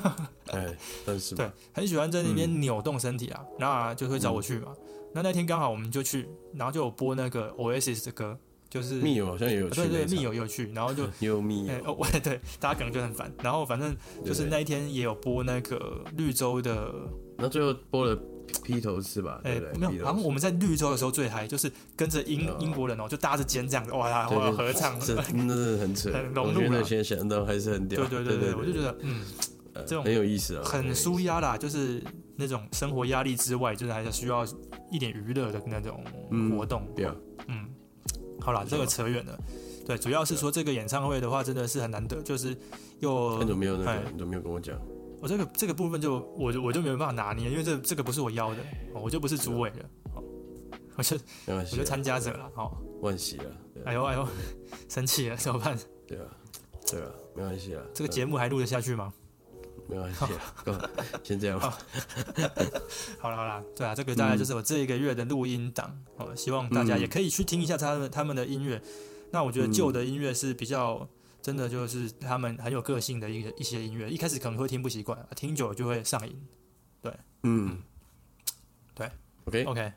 [0.52, 0.76] 哎，
[1.06, 4.74] 但是对，很喜欢在那边扭动身体啊，然后就会找我去嘛。
[5.14, 13.32] 那那天刚好我们就去，然后就有播那个 Oasis 的歌，就是密友好像也有去，对对，密友有去，然后就 有密友，哦，对，大家可能就很烦。
[13.42, 16.92] 然后反正就是那一天也有播那个绿洲的，
[17.38, 18.20] 那最后播了。
[18.62, 19.40] 披头士吧？
[19.44, 26.84] 哎，没有，好像我们在绿洲的时候最嗨，就是跟着英英国人哦，就搭着肩这样子，哇，哇，合唱， 真的是很扯，很融入了。
[26.84, 29.22] 现在想到还是很屌，对对对对，我就觉得，嗯，
[29.86, 32.02] 这种很有意思啊，很舒压啦，就是
[32.36, 34.44] 那种生活压力之外，就是还是需要
[34.90, 36.02] 一点娱乐的那种
[36.56, 36.86] 活动。
[36.94, 37.08] 对，
[37.48, 37.66] 嗯，
[38.40, 39.38] 好了，这个扯远了。
[39.86, 42.56] 对，主要是说这个演唱会的话，真的是很难得，就是
[42.98, 44.76] 又很久没有那个，你都没有跟我讲。
[45.20, 48.58] 我这个这个部分就我我就没有办法拿捏，因为这这个不是我邀的，
[48.92, 49.76] 我就不是主委了，
[50.96, 53.44] 我就我就参加者了，好，万喜了，
[53.86, 54.28] 哎呦哎呦，
[54.88, 55.76] 生气了怎么办？
[56.06, 56.24] 对啊，
[56.90, 59.12] 对啊，没关系啊，这个节目还录得下去吗？
[59.88, 60.24] 没关系，
[61.24, 61.78] 先这样吧。
[63.18, 68.82] 好了好了，对啊，这个大概就是我这一个月的录音档，哦，希望大家也可以去听一下他们他们的音乐。
[69.30, 71.08] 那我觉得旧的音乐是比较。
[71.46, 76.36] 真的就是他们很有个性的一个一些音乐，一开始可能会听不习惯，听久了就会上瘾。
[77.00, 77.12] 对，
[77.44, 77.80] 嗯，
[78.92, 79.08] 对
[79.44, 79.62] ，OK。
[79.62, 79.92] OK，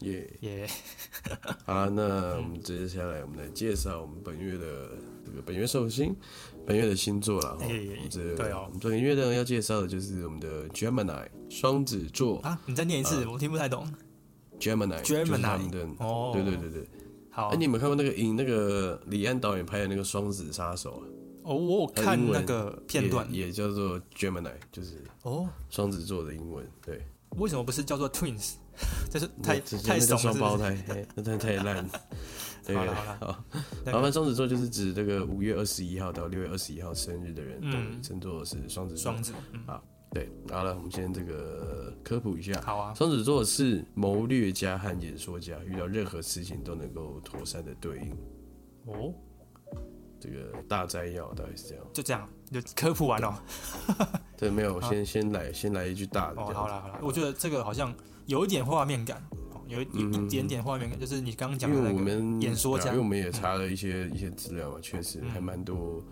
[0.00, 0.36] 耶。
[0.40, 0.68] 耶，
[1.64, 6.12] 好，那我们接下来我们来介绍我们本月的这个本月寿星，
[6.66, 7.56] 本月的星座了。
[8.10, 12.40] 这对哦，我们本月呢要介绍的就是我们的 Gemini 双子座。
[12.40, 13.88] 啊，你再念一次，我听不太懂。
[14.58, 16.88] Gemini，Gemini，哦，对对对对。
[17.40, 21.06] 好，哎，你有没有看过那个影那个李安导演拍的那个《双子杀手》啊？
[21.42, 26.66] 哦，我有看那个片段，也叫做 Gemini，就是哦，双子座的英文。
[26.84, 27.02] 对，
[27.38, 28.56] 为什么不是叫做 Twins？
[29.10, 30.76] 这是太太双胞胎，
[31.14, 31.88] 那太太烂。
[32.66, 33.44] 好了好了，好，
[33.92, 39.32] 麻烦双子座就是指这个五月二十一号到六月二十一号生日的人，嗯，称作是双子双子。
[39.66, 42.60] 好，对，好了，我们先这个科普一下。
[42.62, 48.10] 好啊，双子座是谋略家和演说家，遇到任何事情都能够妥善的对应。
[48.86, 49.14] 哦。
[50.22, 53.42] 这个大摘要大概是这样，就这样就科普完了。
[54.36, 56.42] 对，没有，先先来先来一句大的。
[56.42, 57.90] 哦，好了好了，我觉得这个好像
[58.26, 59.22] 有一点画面感，
[59.66, 66.04] 有一一点点画面感，就是你刚刚讲的那个演说家，因为我们也查了一些一些资料嘛，确实还蛮多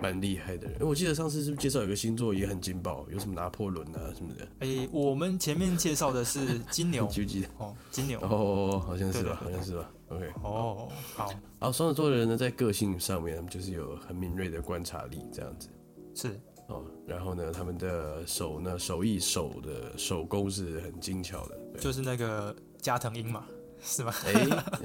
[0.00, 0.76] 蛮厉害的人。
[0.80, 4.48] 哎，我记得上次是不是介绍有个星座也很劲爆，有什么拿破仑啊什么的？
[4.60, 7.48] 哎，我们前面介绍的是金牛， 记不记得？
[7.58, 9.90] 哦，金牛，哦，好像是吧，好像是吧。
[10.08, 11.28] OK，哦，好，
[11.58, 15.68] 然后双子座的人呢，在个性上面，他们就是有很敏锐的观察力，这样子
[16.14, 16.84] 是哦。
[17.06, 23.46] 然后呢，他们的手呢，手艺手的手工是很精巧的，就是那个加藤鹰嘛，
[23.82, 24.12] 是吗？
[24.26, 24.32] 哎，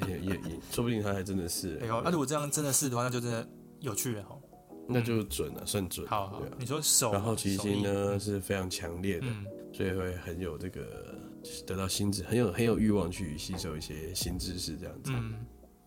[0.08, 1.78] 也也也，说不定他还真的是。
[1.82, 3.46] 哎呦，那如果这样真的是的话，那就真的
[3.82, 4.38] 有趣了哈。
[4.90, 6.06] 那就准了，算准。
[6.08, 9.28] 好，好你说手，然后其心呢是非常强烈的，
[9.72, 11.16] 所以会很有这个。
[11.66, 15.14] 得到心智很有很有欲望去吸收一些新知识这样子，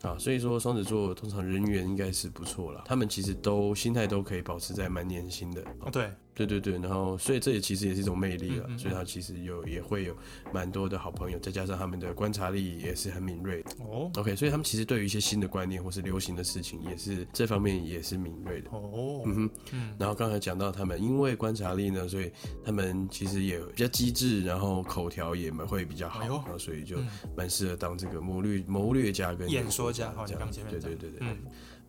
[0.00, 6.10] 啊，所以说双子座通常人缘应该是不错了，他们其实都心态都可以保持在蛮年轻的，哦对。
[6.34, 10.16] 对对对，然后所以这也其实也是一种魅力了，所以他其实有也会有
[10.52, 14.10] 蛮多的好朋友，再加上他们的观察力也是很敏锐哦。
[14.16, 19.22] OK，所以他们其实对于一些新的观念或是流行的事情，也是这方面也是敏锐的哦。
[19.26, 19.94] 嗯哼，嗯。
[19.98, 22.32] 然后刚才讲到他们因为观察力呢，所以
[22.64, 26.96] 他们其实也比较机智，然后口条也蛮会比较好，然后所以就
[27.36, 30.10] 蛮适合当这个谋略谋略家跟演说家。
[30.12, 31.36] 好，刚前面对对对对，嗯。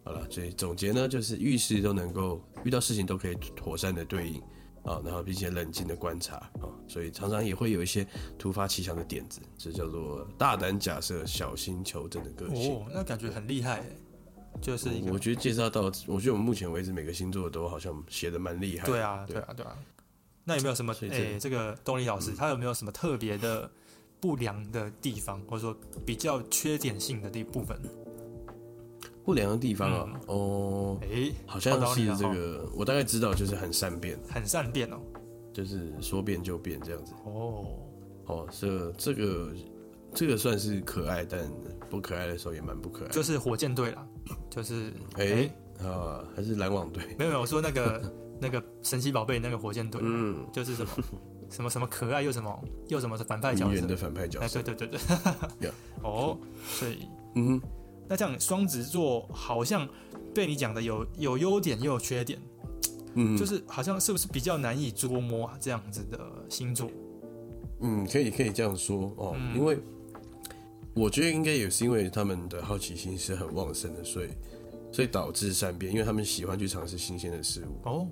[0.03, 4.41] 好了，所以总结呢，就是遇事都能够遇到事情都可以妥善的对应
[4.83, 8.05] 啊，然后并且冷静的观察啊，所以常常也会有一些
[8.37, 12.75] 突发奇想的点子，这叫做大胆假设、小心求证的个性。
[12.75, 13.81] 哦，那感觉很厉害，
[14.61, 18.85] 就是我觉得介绍到，我觉得我们目前为止每个星座都好像写的蛮厉害。
[18.85, 19.77] 对啊，对啊，对啊。
[20.43, 20.93] 那有没有什么？
[21.09, 23.71] 哎，这个东尼老师他有没有什么特别的
[24.19, 25.73] 不良的地方，或者说
[26.05, 27.79] 比较缺点性的一部分？
[29.23, 34.99] 不良的地方啊，哦，哎，好像是这个，我大概知道，就是很善变，很善变哦，
[35.53, 37.13] 就是说变就变这样子。
[37.25, 37.65] 哦，
[38.25, 39.53] 哦，这这个
[40.13, 41.39] 这个算是可爱，但
[41.89, 43.09] 不可爱的时候也蛮不可爱。
[43.09, 44.05] 就是火箭队啦，
[44.49, 45.49] 就是哎
[45.81, 47.01] 啊，还是篮网队？
[47.17, 50.91] 没有没有，我说那个 那个神奇宝贝那个火箭队，嗯，就是什么
[51.49, 53.87] 什么什么可爱又什么又什么的反派角色。
[53.87, 54.99] 的反派角色，哎，对对对
[55.61, 55.71] 对，
[56.03, 57.61] 哦，所以嗯。
[58.13, 59.89] 那这样双子座好像
[60.35, 62.39] 被你讲的有有优点又有缺点，
[63.15, 65.57] 嗯，就是好像是不是比较难以捉摸啊？
[65.59, 66.91] 这样子的星座，
[67.81, 69.79] 嗯，可以可以这样说哦，因为
[70.93, 74.29] 我觉得应该也是因为他们的好奇心是很旺盛的，所以
[74.91, 77.89] 所以导致善变，因为他们喜欢去尝试新鲜的事物。
[77.89, 78.07] 哦，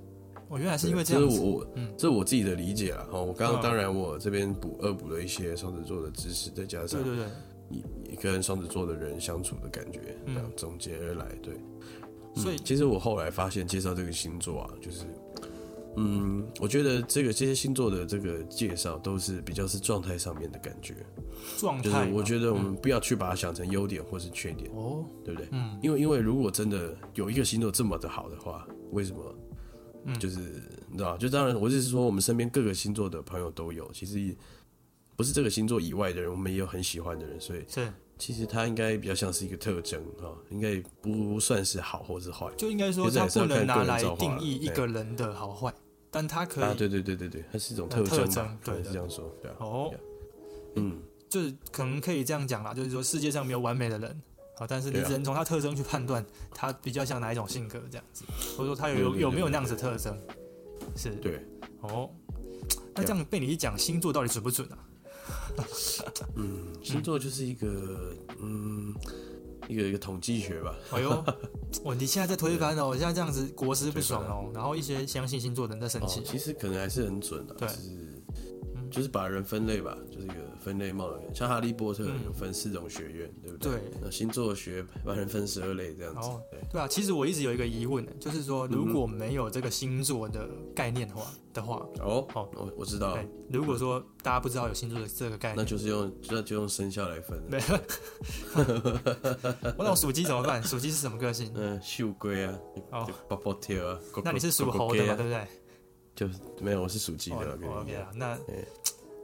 [0.49, 3.07] 我原来是因为这样，这是我嗯，这是我自己的理解了。
[3.11, 7.31] 哦，我刚刚当然我这边补恶补了一些双子座的知识，再加上对对对。
[7.71, 11.53] 一跟双子座的人相处的感觉，这样总结而来，对。
[12.33, 15.05] 所以其实我后来发现，介绍这个星座啊，就是，
[15.97, 20.95] 嗯，我觉得这个这些星座的这个介绍都是比较是状态上面的感觉。
[21.57, 25.49] 状态，我觉得我们不要去把它想成优点或是缺点，哦，对不对？
[25.51, 29.35] 嗯，因为因为如果真的有一个星座这么的好的话，为什么？
[30.05, 30.39] 嗯，就是
[30.89, 34.35] 你知道，就当然，我只是说我们身边各个星座的朋友都有，其实。
[35.21, 37.87] 不是这个星座以外的人，我们也有很喜欢的人，所以是。
[38.17, 45.71] 其实他应该比较像是一个特征啊，应该不算是好或是坏，就应该说他不能拿来定义一个人的好坏，
[46.09, 49.93] 但他可以啊，对对对对对，它是一种特征，对，是这样说，对啊，哦，
[50.75, 54.21] 嗯，就是可能可以这样讲啦，就是说世界上没有完美的人，
[54.57, 58.23] 好，但是你只能从他特征去判断他比较像哪一种性格这样子，
[58.57, 60.15] 或者说他有有没有那样子特征，
[60.95, 61.43] 是对，
[61.81, 62.07] 哦，
[62.93, 64.77] 那这样被你一讲，星座到底准不准啊？
[66.35, 68.93] 嗯，星座就是一个嗯，
[69.67, 70.75] 一个一个统计学吧。
[70.91, 71.23] 哎呦，
[71.83, 76.21] 我你现在在推翻哦，我现在这样子国师不爽哦，然后一些相信星座的人在生气。
[76.25, 78.21] 其实可能还是很准的，对，嗯，
[78.91, 83.71] 就是把人分类吧，就是一个分类貌的，像哈利波特有分四种学院，对不对？
[83.71, 83.81] 对。
[84.01, 86.29] 那星座学把人分十二类这样子。
[86.51, 93.17] 对对啊，其实我一直有一个疑问，就是说如果没有这个星座的概念的话的话，哦，好，我我知道。
[93.49, 97.41] 如果说大家不知道有星座的这个概念，那就是用那就用生肖来分。
[97.49, 97.79] 没有。
[99.77, 100.63] 我那属鸡怎么办？
[100.63, 101.51] 属鸡是什么个性？
[101.55, 102.59] 嗯，秀龟啊，
[102.91, 103.99] 哦，波波跳啊。
[104.23, 105.15] 那你是属猴的嘛？
[105.15, 105.47] 对不对？
[106.15, 107.53] 就是没有，我是属鸡的。
[107.53, 108.37] OK 啊，那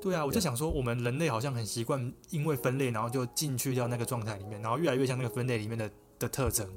[0.01, 6.67] 对啊，我就想说，我们人类好像很习惯因为分类，然后就进去掉那个状态里面，然后越来越像那个分类里面的的特征。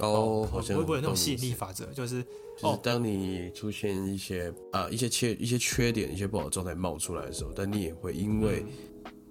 [0.00, 1.86] 哦，好像会不会有那种吸引力法则？
[1.92, 2.24] 就是，
[2.58, 8.64] 就是当你出现一些啊一些缺一些缺点、一些不好的状态冒出来的时候，但你也会因为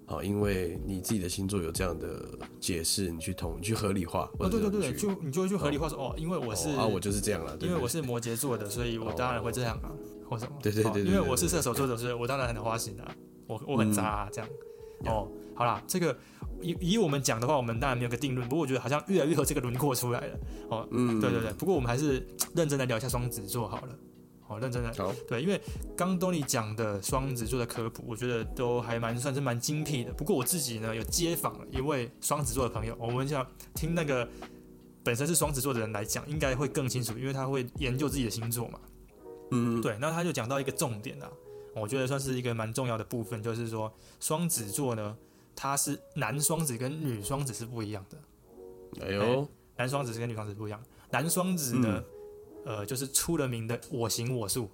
[0.06, 2.28] 啊，因为你自己的星座有这样的
[2.60, 4.30] 解释，你去统，你去合理化。
[4.38, 9.90] 哦，对对对，就你就会去合理化说，哦，因为我是啊，我就是这样了，因为我是摩羯座的， 所以我当然会这样啊。
[10.26, 10.56] 或什么？
[10.62, 13.14] 对对对，因为我是射手座 的，所以我当然很花心啊，
[13.46, 14.50] 我我很渣啊，这样。
[15.04, 16.16] 哦，好啦，这个
[16.62, 20.38] 以以我们讲的话，我们当然没有个定论，不过我觉得好像越来越有这个轮廓出来了。
[20.70, 21.52] 哦，嗯，对对对。
[21.52, 23.98] 不过我们还是认真的聊一下双子座好了。
[24.54, 24.92] 好，认真的。
[24.94, 25.12] 好。
[25.26, 25.60] 对，因为
[25.96, 30.12] 刚东尼讲的双子座的科普，我觉得都还蛮算是蛮精辟的。
[30.12, 34.28] 不过我自己呢，有接访了一位双子座的朋友，我们想听那个
[35.02, 38.78] 本身是双子座的人来讲，应该会更清楚，因为他会研究自己的星座嘛。
[39.50, 41.28] 嗯，对，那他就讲到一个重点啊，
[41.74, 45.16] 我觉得算是一个蛮重要的部分，就是说双子座呢，
[45.56, 48.18] 它是男双子跟女双子是不一样的。
[49.04, 52.02] 哎呦，男双子是跟女双子不一样，男双子呢，
[52.64, 54.70] 呃，就是出了名的我行我素，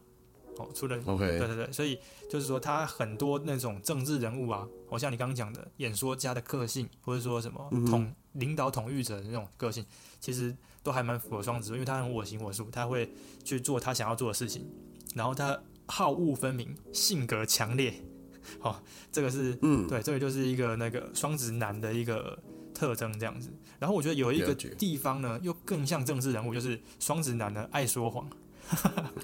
[0.57, 1.99] 哦，出了，OK，对对对，所以
[2.29, 9.85] 就是说他很多那种政治人物啊，好像你刚刚讲的演说家的个性，或者说什么统领导统御者的那种个性，
[10.21, 10.57] 其实。
[10.83, 13.07] 都还蛮符合双子座，因为他很我行我素，他会
[13.45, 14.67] 去做他想要做的事情，
[15.15, 17.93] 然后他好恶分明，性格强烈，
[18.61, 18.75] 哦，
[19.13, 22.43] 这个是嗯，对，这个就是一个那个双子男的一个
[22.81, 23.51] 特征这样子。
[23.79, 28.27] 然后我觉得有一个地方呢，又更像政治人物，就是双子男呢爱说谎。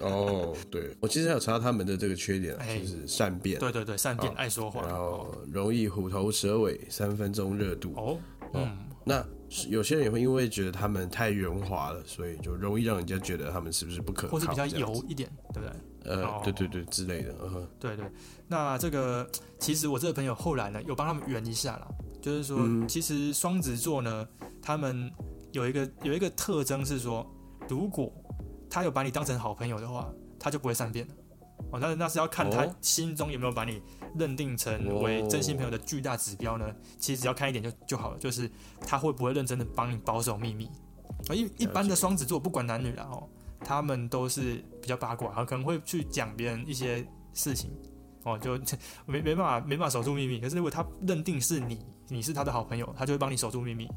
[0.01, 7.95] 哦，对，我其实还有查他们的这个缺点，就是善变，对对对，善变爱说谎，然后容易虎头蛇尾，三分钟热度。
[7.97, 8.19] 哦，
[8.53, 9.25] 嗯，那。
[9.69, 16.13] 有些人也会因为觉得他们太圆滑了，所以就容易让人家觉得他们是不是不可靠，或是比较油一点，对不对？
[16.13, 17.33] 呃，对对对之类的。
[17.79, 18.05] 对对，
[18.49, 19.25] 那这个
[19.61, 21.87] 其实我这个朋友后来呢，有帮他们圆一下啦，
[22.27, 22.59] 就是说，
[22.89, 24.29] 其实双子座呢，
[24.61, 25.09] 他们
[25.53, 27.25] 有一个有一个特征是说，
[27.69, 28.13] 如果
[28.69, 31.15] 他有把你当成好朋友的话，他就不会善变了。
[31.71, 33.81] 哦，那那是要看他心中有没有把你
[34.19, 36.67] 认定成为真心朋友的巨大指标呢？
[36.99, 40.69] 其实只要看一点就就好了，就是他会不会认真的帮你保守秘密。
[41.29, 43.23] 啊，一一般的双子座不管男女啦，哦，
[43.61, 47.71] 他们都是比较八卦，啊，可能会去讲别人一些事情，
[48.27, 48.59] 哦，就
[49.07, 50.41] 没没办法没办法守住秘密。
[50.41, 53.89] 可是如果他认定是你，你是他的好朋友，他就会帮你守住秘密。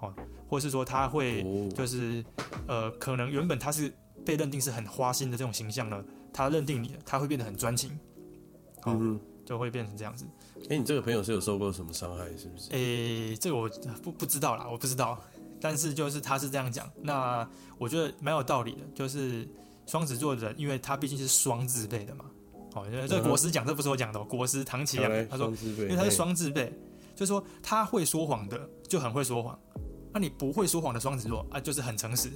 [0.00, 0.12] 哦，
[0.48, 1.44] 或是说他会
[1.76, 2.24] 就是
[2.66, 3.92] 呃，可能原本他是
[4.24, 6.04] 被认定是很花心的这种形象呢。
[6.32, 7.96] 他认定你了，他会变得很专情，
[8.86, 10.26] 嗯，就会变成这样子。
[10.68, 12.70] 哎，你这个朋友是有受过什么伤害，是不是？
[12.72, 13.70] 哎，这个我
[14.02, 15.22] 不不知道啦，我不知道。
[15.60, 17.48] 但是就是他是这样讲，那
[17.78, 18.78] 我觉得蛮有道理的。
[18.94, 19.46] 就是
[19.86, 22.24] 双子座的人，因为他毕竟是双字辈的嘛。
[22.74, 26.72] 哦，因为这国师讲，这不是我讲的，国师唐启阳他说，因为他是双字辈，
[27.14, 29.58] 就是说他会说谎的就很会说谎，
[30.12, 32.30] 那你不会说谎的双子座啊，就是很诚实。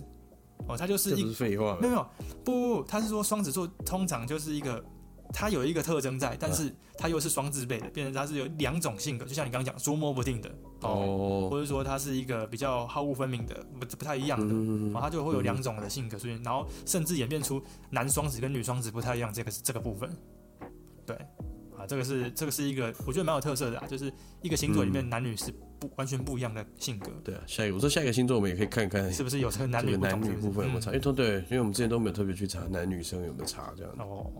[0.68, 2.06] 哦，他就是一废话，没有没有
[2.42, 4.82] 不不，他是说双子座通常就是一个，
[5.32, 14.54] 他有一个特征在，但是它又是双字辈的，变成它是有两种性格，就像你刚刚讲捉摸不定的哦，或者说它是一个比较好恶分明的，不不太一样的，
[14.92, 20.10] 然后它就会有两种的性格出现，然后甚至演变出男双子跟女双子不太一样，这个是这个部分，
[21.04, 21.16] 对。
[21.78, 24.10] 啊，这个是这个是一个我觉得蛮有特色的啊，就是
[24.40, 27.12] 一个星座里面男女是不完全不一样的性格。
[27.22, 30.86] 对啊，下一个我说下一个星座我们也可以看看是不是有这个男女男女部分有没有差？
[30.86, 33.92] 因为都对，因为我们之前都没有特别去查男女生有没有差这样。
[33.98, 34.32] 哦，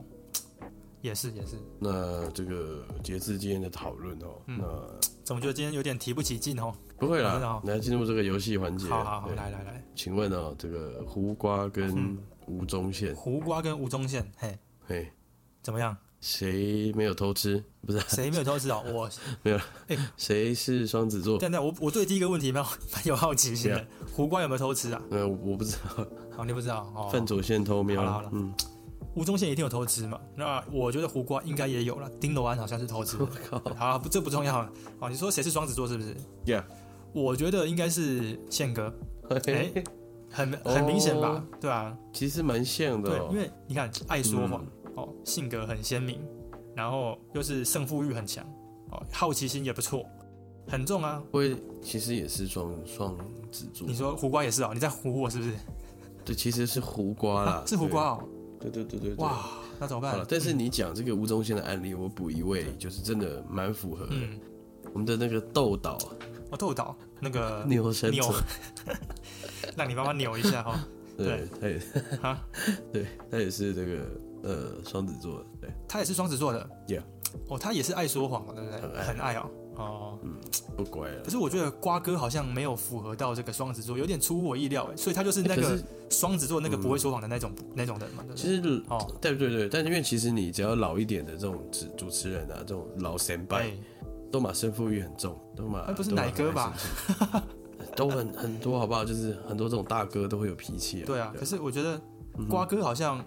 [1.00, 1.56] 也是也是。
[1.78, 4.64] 那这个截至今天的讨论哦，那
[5.24, 6.72] 总觉得今天有点提不起劲哦。
[6.98, 8.88] 不会啦，来进入这个游戏环节。
[8.88, 15.12] 好好好，来来来，请问哦，这个胡瓜跟吴宗宪，胡瓜跟吴宗宪，嘿嘿，
[15.62, 15.96] 怎么样？
[16.22, 17.62] 谁没有偷吃？
[17.86, 19.08] 不是谁没有偷吃哦， 我
[19.42, 19.60] 没有。
[19.88, 21.38] 哎，谁是双子座？
[21.38, 23.86] 对对，我我对第一个问题蛮 蛮有好奇心的。
[24.12, 25.02] 胡瓜有没有偷吃啊？
[25.10, 26.06] 呃，我不知道。
[26.34, 27.10] 好，你不知道哦。
[27.12, 28.00] 范左线偷瞄。
[28.00, 28.54] 好了好了，嗯，
[29.16, 30.20] 吴宗宪一定有偷吃嘛？
[30.36, 32.08] 那我觉得胡瓜应该也有了。
[32.20, 33.16] 丁罗安好像是偷吃。
[33.74, 34.60] 好，这不重要。
[35.00, 36.62] 哦，你说谁是双子座是不是？Yeah，
[37.14, 38.94] 我觉得应该是宪哥。
[39.46, 39.72] 哎，
[40.30, 41.42] 很很明显吧？
[41.60, 43.10] 对啊，其实蛮像的。
[43.10, 44.64] 对，因为你看爱说谎。
[44.96, 46.18] 哦，性格很鲜明，
[46.74, 48.42] 然后又是胜负欲很强，
[48.90, 50.06] 哦，好奇心也不错，
[50.66, 51.22] 很重啊。
[51.30, 53.14] 会其实也是双双
[53.52, 53.86] 子座。
[53.86, 54.70] 你说胡瓜也是哦？
[54.72, 55.52] 你在唬我是不是？
[56.24, 58.24] 对，其实是胡瓜啦， 是胡瓜哦。
[58.60, 59.14] 对对对对。
[59.16, 59.46] 哇，
[59.78, 60.12] 那怎么办？
[60.12, 64.06] 好了，但是你讲这个吴宗宪的案例，我补一位，就是真的蛮符合。
[64.10, 64.38] 嗯，
[64.92, 65.98] 我们的那个豆岛，
[66.50, 68.24] 哦，豆岛那个扭身扭，
[69.76, 70.78] 让你帮忙扭一下哈。
[71.16, 71.80] 对，他也
[72.20, 72.44] 啊，
[72.92, 74.06] 对他也是这个
[74.42, 77.02] 呃双子座的，对，他也是双子座的，Yeah，
[77.48, 78.80] 哦，他也是爱说谎嘛，对不对？
[79.02, 80.34] 很爱哦，哦，嗯，
[80.76, 81.22] 不乖了。
[81.22, 85.78] 可是我觉得瓜哥好像没有符合到这个双子座，有点出乎我意料哎，所以他就是那个
[86.10, 88.24] 双子座那个不会说谎的那种那种人嘛。
[88.34, 93.78] 其实哦，对对对，但是因为其实你只要老一点的这种主主持人啊，这种老前辈，
[94.32, 96.74] 都嘛胜负欲很重，都马不是奶哥吧？
[97.94, 99.04] 都很很多，好不好？
[99.04, 101.02] 就是很多这种大哥都会有脾气。
[101.02, 102.00] 对啊，可是我觉得
[102.48, 103.24] 瓜哥好像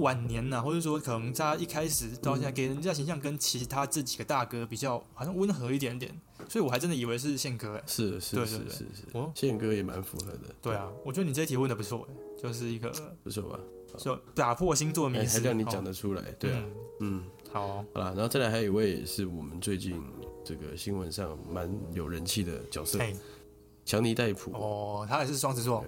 [0.00, 6.12] 晚年呐，或者说可能他一开始到现在给人家形象跟其他这几个大哥比较，好像温和一点点。
[6.48, 7.80] 所以我还真的以为是宪哥。
[7.86, 10.40] 是是是是是，哦，宪哥也蛮符合的。
[10.60, 12.06] 对啊，我觉得你这题问的不错，
[12.42, 12.90] 就是一个
[13.22, 13.58] 不错吧？
[13.98, 16.22] 就打破星座迷思，还让你讲得出来。
[16.38, 16.62] 对啊，
[17.00, 20.00] 嗯，好，好了，然后再来还有一位是我们最近
[20.44, 22.98] 这个新闻上蛮有人气的角色。
[23.84, 25.84] 强尼戴普哦，他也是双子座，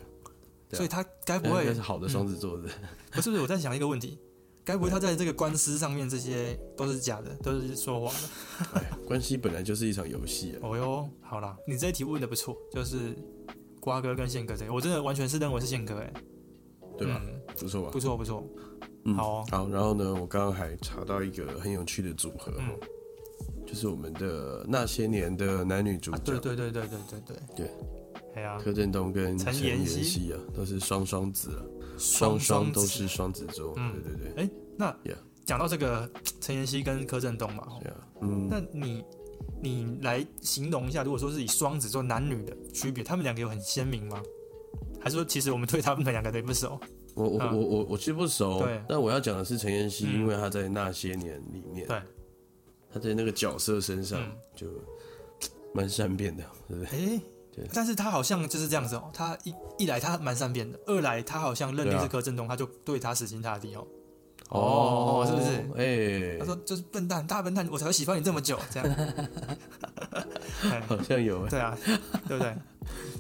[0.73, 2.69] 所以他该不会是好的双子座的？
[3.11, 4.19] 不是不是，我在想一个问题，
[4.65, 8.81] 该不会他在这个官司上面这些都是假的，都是说谎的？
[8.81, 10.59] 哎，关系本来就是一场游戏啊！
[10.63, 13.15] 哦哟，好啦，你这一题问的不错，就是
[13.81, 16.13] 瓜哥跟宪哥这个，我真的完全是认为是宪哥哎，
[16.99, 17.21] 对吧？
[17.59, 17.91] 不错吧？
[17.91, 18.47] 不错不错，
[19.17, 22.53] 好哦好，然后呢，我刚刚还查到一个很有趣的组合。
[23.67, 27.71] 就是我们的那些年的男女主角，对对对对对对对对，
[28.35, 30.33] 哎呀，柯震东跟陈妍希。
[30.33, 31.63] 啊，都是双双子啊，
[31.99, 34.45] 双双都是双子座，对对对。
[34.45, 34.97] 哎，那
[35.45, 36.11] 讲到这个
[36.41, 37.67] 陈妍希跟柯震东嘛，
[38.21, 39.05] 嗯，那你
[39.61, 44.23] 你来形容一下，如果说是以双子座男女的区别，他们两个有很鲜明吗？
[45.01, 46.79] 还是说其实我们对他们两个都不熟？
[47.15, 52.01] 我我我我我其实不熟，对，但我要讲的是陈妍希，因为她在那些年里面，对。
[52.95, 54.21] 她在那个角色身上
[54.55, 54.67] 就
[55.75, 57.17] 蛮善变的，对不对？
[57.17, 57.23] 哎，
[57.55, 57.69] 对。
[57.73, 63.87] 但是他好像就是这样子哦，他一一来他蛮善变的，二来他好像认定是柯震东，他就对他死心塌地哦。
[64.49, 65.49] 哦，是不是？
[65.77, 68.97] 哎，他说就是笨蛋，大笨蛋，我才会喜欢你这么久，这样。
[70.89, 71.77] 好像有，对啊，
[72.29, 72.55] 对不对？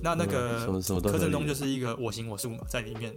[0.03, 0.67] 那那个
[1.03, 3.15] 柯震东就是一个我行我素嘛，在里面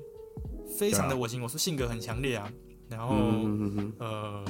[0.78, 2.52] 非常的我行我素，性格很强烈啊。
[2.90, 3.16] 然后
[4.00, 4.46] 呃。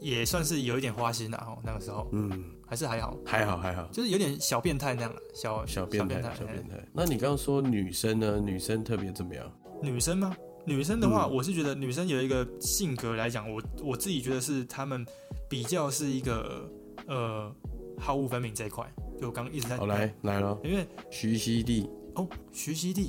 [0.00, 2.30] 也算是有一点花心的哦，那个时候，嗯，
[2.68, 6.76] 还是还好，还好还好，就是有点小变态那样了，小小变态，小变态。
[6.92, 8.38] 那你刚刚说女生呢？
[8.38, 9.50] 女生特别怎么样？
[9.82, 10.36] 女生吗？
[10.66, 15.06] 女生的话，我是觉得女生有一个性格来讲，我我自己觉得是她们
[15.48, 16.70] 比较是一个
[17.06, 17.50] 呃
[17.98, 18.86] 好恶分明这一块。
[19.18, 23.08] 就我刚刚一直在，好来来了，因为徐熙娣哦，徐熙娣，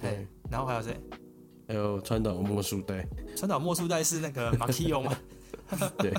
[0.00, 0.94] 对，然后还有谁？
[1.68, 3.06] 还有川岛茉树代，
[3.36, 5.16] 川岛茉树代是那个马奎欧吗？
[5.98, 6.12] 对，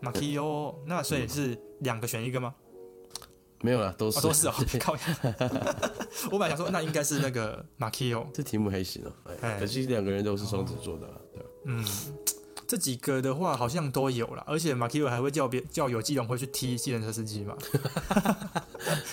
[0.00, 2.54] 马基欧，那所以是两个选一个吗？
[3.64, 4.54] 没有了，都是都是哦。
[4.80, 4.96] 靠，
[6.32, 8.26] 我本来想说，那应该是那个马基欧。
[8.34, 9.12] 这题目还行哦，
[9.58, 11.84] 可惜两个人都是双子座的，对嗯，
[12.66, 17.56] 这几个的话好像都有了，而且马基欧还会叫别叫有机龙会去踢计程车司机嘛？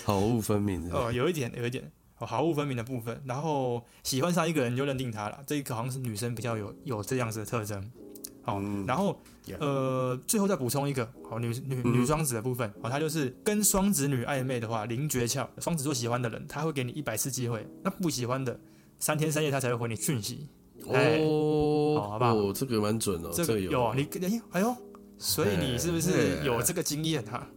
[0.03, 3.21] 好物分明哦，有一点，有一点哦，好物分明的部分。
[3.25, 7.91] 然后喜欢上一个人就认定他了，这一个好像是女生比较有有这样子的特征。
[8.49, 9.19] 好，然后
[9.59, 15.47] 呃，最后再补充一个好女女女双子的部分，好，她就是跟双子女暧昧的话，零诀窍。
[15.59, 18.59] 双子座喜欢的人，他会给你一百次机会；那不喜欢的，
[18.99, 20.47] 三天三夜他才会回你讯息。
[20.85, 22.53] 哦，好，好不好？
[22.53, 24.07] 这个蛮准哦，这个有你
[24.51, 24.75] 哎呦，
[25.17, 27.47] 所以你是不是有这个经验啊？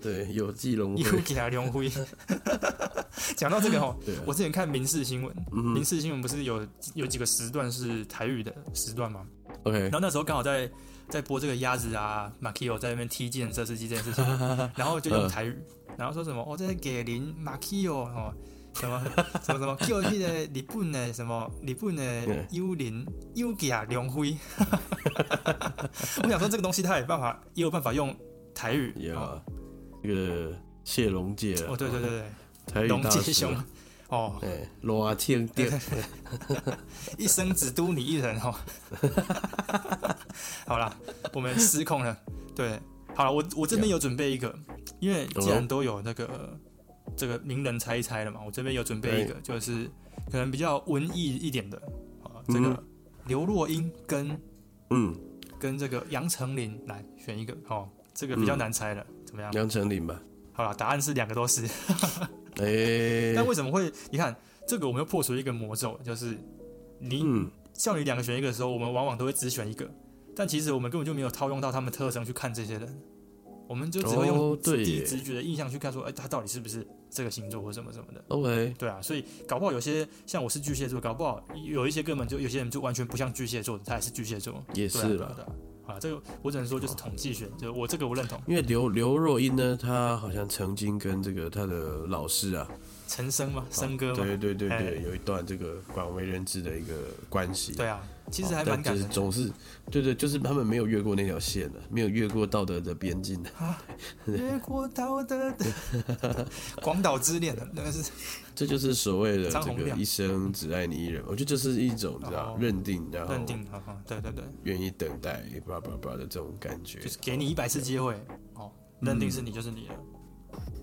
[0.00, 1.90] 对，有记龙有给他龙辉。
[3.36, 9.26] 讲到这个哦，我之前看民事新闻，民事新闻不是有有几个时段是台语的时段吗
[9.64, 10.70] ？OK，然后那时候刚好在
[11.08, 14.24] 在播这个鸭子啊，马 Kio 在那边踢进车司机这件事情，
[14.76, 15.56] 然后就用台语，
[15.96, 18.32] 然后说什么我在给林马 Kio 哦，
[18.74, 19.02] 什么
[19.42, 24.36] 什么什么 Kio 去的日本的什么日本的幽灵幽假梁辉，
[26.22, 28.14] 我想说这个东西他有办法也有办法用
[28.54, 29.40] 台语，有
[30.02, 30.52] 这个
[30.84, 32.24] 谢龙介哦，对对对对，
[32.66, 33.54] 台语大雄。
[34.12, 35.80] 哦，对，罗天殿，
[37.16, 38.54] 一生只督你一人哦。
[40.68, 40.94] 好啦，
[41.32, 42.14] 我们失控了。
[42.54, 42.78] 对，
[43.14, 44.54] 好了，我我这边有准备一个，
[45.00, 46.58] 因为既然都有那个
[47.16, 49.90] 这个名人猜一猜了嘛，我这边有准备一个，就是
[50.30, 51.78] 可能比较文艺一点的
[52.22, 52.84] 啊，这个
[53.24, 54.38] 刘若英跟
[54.90, 55.18] 嗯
[55.58, 59.50] 跟这个杨丞琳来选一个哦，这个比较难猜了，怎么样？
[59.54, 60.20] 杨丞琳吧。
[60.52, 61.66] 好了，答案是两个都是。
[62.56, 63.90] 哎，但为什么会？
[64.10, 64.36] 你看
[64.66, 66.36] 这个，我们又破除一个魔咒，就是
[66.98, 67.24] 你
[67.72, 69.90] 像你两个选一个的时候，我们往往都会只选一个，
[70.36, 73.02] 但其实我们根本就没有套用到他们特征去看这些人，
[73.66, 78.22] 我们就只会用第一直觉的印象去看，说哎，他到底是不是这个星座或什么什么的。
[78.28, 85.26] OK，对啊，所以搞不好有些像我是巨蟹座，搞不好有一些根本就有些人就完全不像巨蟹座的，他也是巨蟹座，也是了。
[85.26, 85.46] 啊，
[86.00, 88.40] 这个我只能说就是统计学，就我这个我认同。
[88.46, 92.68] 因为刘刘若英呢，她好像曾经跟这个她的老师啊。
[93.08, 96.94] 陈升嘛，升哥嘛，对对对对，有一段这个广为人知的一个
[97.28, 97.74] 关系。
[97.74, 98.00] 对啊，
[98.32, 99.08] 其实还蛮感人。
[99.10, 99.52] 总是，
[99.90, 103.50] 对对，就是他们没有越过那条线的，没有越过道德的边境的。
[104.26, 106.48] 越过道德的，
[106.82, 108.10] 广岛之恋的那个是，
[108.56, 111.22] 这就是所谓的这个一生只爱你一人。
[111.26, 113.64] 我觉得这是一种知道认定，然后认定，
[114.06, 118.14] 对对对，愿意等待，叭叭叭的这种感觉，就是给你一百次机会，
[118.54, 119.94] 哦，认定是你就是你了，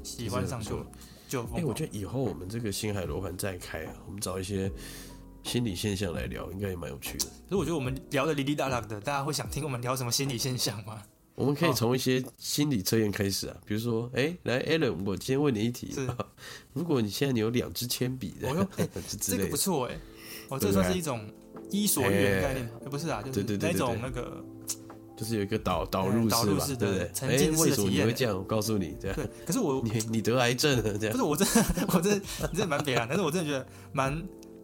[0.03, 0.85] 喜欢上就。
[1.27, 4.67] 就哎，我觉得以后我们这个星海罗盘再开啊，我们找一些
[5.49, 7.25] 心理现象来聊，应该也蛮有趣的。
[7.25, 11.01] 可是我觉得我们聊的哩哩啦啦的，大家会想听我们聊什么心理现象吗？
[11.33, 15.95] 我们可以从一些心理测验开始啊，比如说，哎，来，Allen，我今天问你一题，
[16.73, 18.67] 如果你现在你有两支铅笔，哦
[19.19, 19.97] 这个不错哎，
[20.49, 21.27] 哦，这算是一种
[21.71, 22.71] 伊索寓言概念吗？
[22.91, 24.45] 不是啊，就是那种那个。
[25.17, 27.11] 就是有一个导导入式吧，对不对？
[27.13, 28.07] 沉浸式体验。
[28.07, 28.37] 会这样？
[28.37, 29.17] 我告诉你，这样。
[29.17, 31.11] 对，可是我你你得癌症了，这样。
[31.11, 33.05] 不是我真的， 我真的，你真的蛮别啊！
[33.05, 34.13] 但是我真的觉得蛮，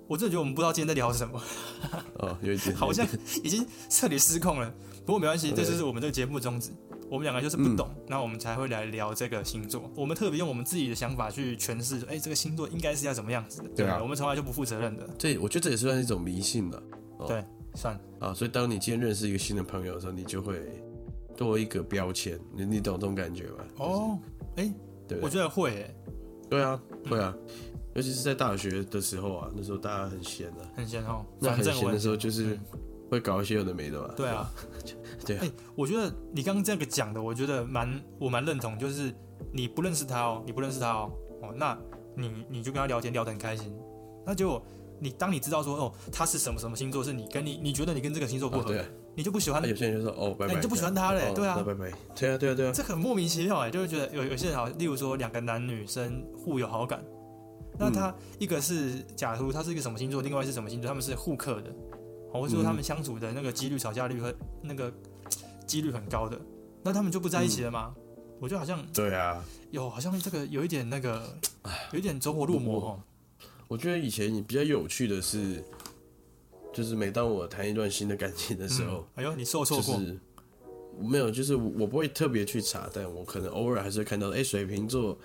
[0.07, 1.41] 我真的觉得我们不知道今天在聊什么。
[2.19, 3.05] 哦，有一点，好像
[3.43, 4.73] 已经彻底失控了。
[5.05, 6.71] 不过没关系，这就是我们这个节目宗旨。
[7.09, 9.89] 我们两个就是不懂，那我们才会来聊这个星座。
[9.95, 13.69] 我们特别用我们自己的想法去诠释，哎，这个星座应该是要怎么样子的？
[13.75, 15.07] 对啊，我们从来就不负责任的。
[15.17, 16.83] 这我觉得这也算是一种迷信了。
[17.27, 17.43] 对，
[17.75, 18.33] 算啊。
[18.33, 20.61] 所以当你今天认识一个新的朋友的时候，你就会。
[21.37, 23.65] 多一个标签，你你懂这种感觉吗？
[23.79, 24.17] 哦，
[24.55, 24.73] 哎，
[25.05, 25.95] 对，我觉得会，哎，
[26.49, 27.35] 对啊，会啊，
[27.95, 31.25] 尤其是在大学的时候啊，那时候大家很闲的，很闲哦。
[31.39, 32.57] 那很闲的时候，就是
[33.09, 34.13] 会搞一些有的没的吧？
[34.15, 34.51] 对啊，
[35.25, 35.41] 对啊。
[35.43, 38.77] 哎，我觉得你刚刚这个讲的，我觉得蛮，我蛮认同。
[38.77, 39.13] 就是
[39.51, 41.77] 你不认识他哦，你不认识他哦，哦，那
[42.15, 43.73] 你你就跟他聊天聊得很开心，
[44.25, 44.61] 那结果
[44.99, 48.75] 你当你知道说哦，他是什么什么星座，是你跟你你觉得你跟这个星座不合。
[49.17, 49.65] 你就不喜欢？
[49.65, 51.31] 有些人就说哦，拜拜，你就不喜欢他嘞？
[51.33, 57.01] 对啊，拜拜，对啊，对啊，对啊，这很莫名其妙哎，就会觉得有有些人好，例如说两个男女生互有好感，
[57.78, 61.73] 那他一个是假如他是一个什么星座，另外是什么星座，他们是互克的，
[62.32, 64.91] 或者说他们相处的那个几率、吵架率和那个
[65.65, 66.39] 几率很高的，
[66.84, 67.93] 那他们就不在一起了吗？
[68.39, 71.38] 我觉得好像对啊，有好像这个有一点那个，
[71.91, 72.99] 有一点走火入魔哦。
[73.67, 75.63] 我觉得以前你比较有趣的是。
[76.73, 79.97] 就是每当我谈一段新的感情的时候，哎呦，你受挫过？
[80.99, 85.17] 没有，就是我不会特别去查，但我可能偶尔还是会看到，哎，水瓶座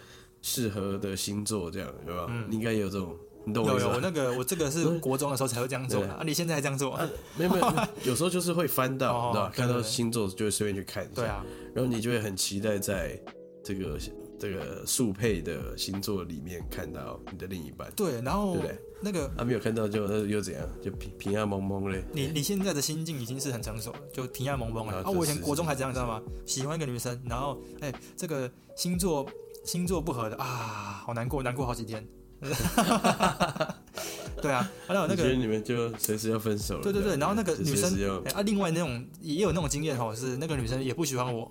[0.43, 2.27] 适合的星座这样，对吧？
[2.29, 6.99] 嗯，应该有这种，你懂我意思有有，那个我这个是 国中的时候才会这样做啊，你现在还这样做？
[7.37, 7.67] 没有没有，
[8.11, 13.21] 有时候就是会翻到，对吧看到星座就会随便去看一下，对啊，然后你就会很期待在
[13.63, 13.99] 这个。
[14.41, 18.79] 这个速配的星座里面看到你的另一半，对，然后对不对？
[19.03, 20.67] 那个啊没有看到就那又怎样？
[20.83, 22.03] 就平平安蒙蒙嘞。
[22.11, 25.03] 你你现在的心境已经是很成熟了，就平安蒙蒙了。
[25.03, 26.23] 啊，我以前国中还这样，知道吗？
[26.47, 29.29] 喜欢一个女生，然后哎，这个星座
[29.71, 32.05] 星座不合的啊，好难过，难过好几天。
[34.43, 36.83] 对啊，还有那个你们就随时要分手了。
[36.83, 37.89] 对对对，然后那个女生
[38.35, 41.49] 啊，另外那种也有那种经验哈，是那个女生也不喜欢我。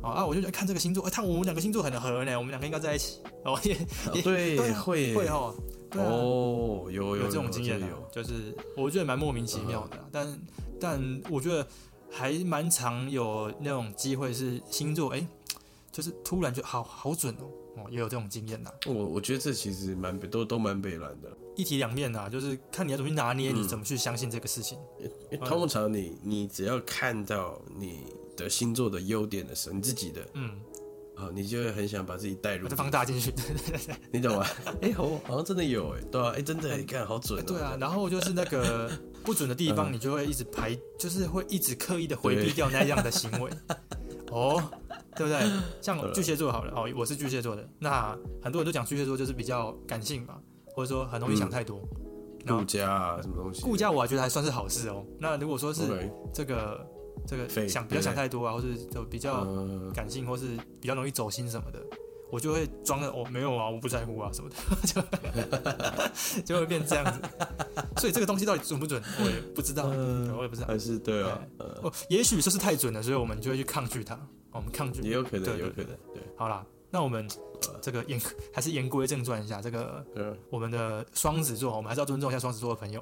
[0.00, 0.24] 啊啊！
[0.24, 3.18] 我就觉得看这个星座，哎，看我们两个星座很合呢，我们两个应该在一起。
[3.44, 3.76] 哦，也
[4.14, 5.54] 也对，会会哈。
[5.96, 7.78] 哦，有有这种经验，
[8.10, 9.98] 就是我觉得蛮莫名其妙的。
[10.10, 10.40] 但
[10.80, 11.66] 但我觉得
[12.10, 15.26] 还蛮常有那种机会是星座，哎，
[15.98, 17.50] 就是突然就好好准哦。
[17.76, 18.70] 哦，也有这种经验呐。
[18.86, 24.78] 我我觉得这其实蛮都都蛮北蓝的，一体两面呐，就是看你要怎么去拿捏，你怎么去相信这个事情。
[25.44, 28.04] 通常你你只要看到你。
[28.38, 30.60] 的星座的优点的时候，你自己的，嗯，
[31.16, 33.34] 啊，你就会很想把自己带入，放大进去，
[34.12, 34.46] 你懂吗？
[34.80, 38.88] 哎，好，好像真的有，哎，对啊，哎，真的，你看好准，对啊，然后就是那个
[39.24, 43.50] 不准的地方，你就会一直排，就是会一直刻意的回避掉那样的行为，
[44.30, 44.62] 哦，
[45.18, 45.40] 对不对？
[45.82, 50.38] 像巨蟹座好了，哦，我是巨蟹座的，那很多人都讲巨蟹座就是比较感性嘛，
[50.74, 51.82] 或者说很容易想太多，
[52.46, 53.60] 顾家啊，什么东西？
[53.62, 55.04] 顾家我还觉得还算是好事哦。
[55.18, 55.82] 那如果说是
[56.32, 56.86] 这个。
[57.26, 59.44] 这个想不要想太多啊，或是就比较
[59.92, 61.78] 感性，或是比较容易走心什么的，
[62.30, 64.56] 我就会装的哦，没有啊，我不在乎啊什么的，
[64.86, 67.20] 就 就会变这样子。
[67.98, 69.84] 所以这个东西到底准不准，我也不知道，
[70.38, 70.68] 我也不知道。
[70.68, 71.38] 还是对啊，
[71.82, 74.18] 哦，也许就是太准了，所以我们就会去抗拒它。
[74.58, 75.86] 我们抗拒也有可能，有可能。
[76.12, 77.26] 对，好啦，那我们
[77.80, 78.20] 这个言
[78.52, 80.04] 还是言归正传一下，这个
[80.50, 83.00] 我们的双子座，我们还是要尊重一下双子座的朋友。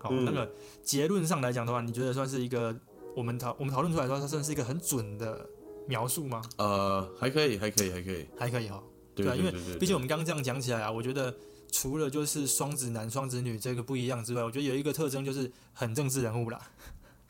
[0.00, 0.50] 好，那个
[0.82, 2.74] 结论上来讲的话，你觉得算是一个
[3.14, 5.46] 我们讨我们讨论出来说，它算是一个很准的。
[5.88, 6.42] 描述吗？
[6.58, 8.82] 呃，还可以，还可以，还可以，还可以哈。
[9.14, 11.32] 对啊，因为毕竟我们刚刚这样讲起来啊，我觉得
[11.70, 16.60] 除了就是双子男、双子女这个不一样之外，我觉得有一个特征就是很政治人物啦。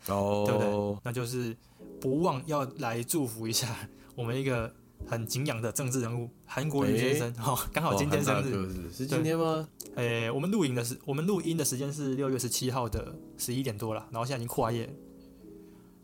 [0.07, 0.99] 哦， 对不对？
[1.03, 1.55] 那就是
[1.99, 3.67] 不忘要来祝福一下
[4.15, 4.73] 我们一个
[5.05, 7.33] 很敬仰的政治人物韩国瑜先生。
[7.43, 9.67] 哦，刚好今天生日，是今天吗？
[9.95, 14.91] 诶，我们录影的是我们录音的时间是六月十七号的十一点多了，然后现在已经跨夜。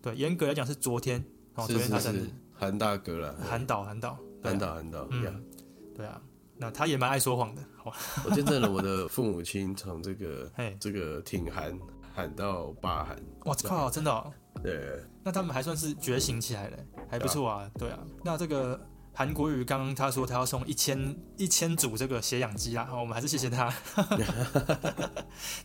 [0.01, 1.23] 对，严格来讲是昨天，
[1.55, 2.29] 哦，昨天他生日。
[2.55, 5.43] 韩大哥了，韩导，韩导，韩导，韩导，嗯，
[5.95, 6.21] 对啊，
[6.57, 7.91] 那他也蛮爱说谎的，好
[8.25, 10.49] 我见证了我的父母亲从这个，
[10.79, 11.77] 这个挺韩
[12.13, 16.77] 喊到霸韩，哇靠，真的，对，那他们还算是觉醒起来了，
[17.09, 18.79] 还不错啊，对啊，那这个
[19.13, 23.73] 韩国瑜刚刚他说他要送一千一千组这个血氧机啊，我们还是谢谢他，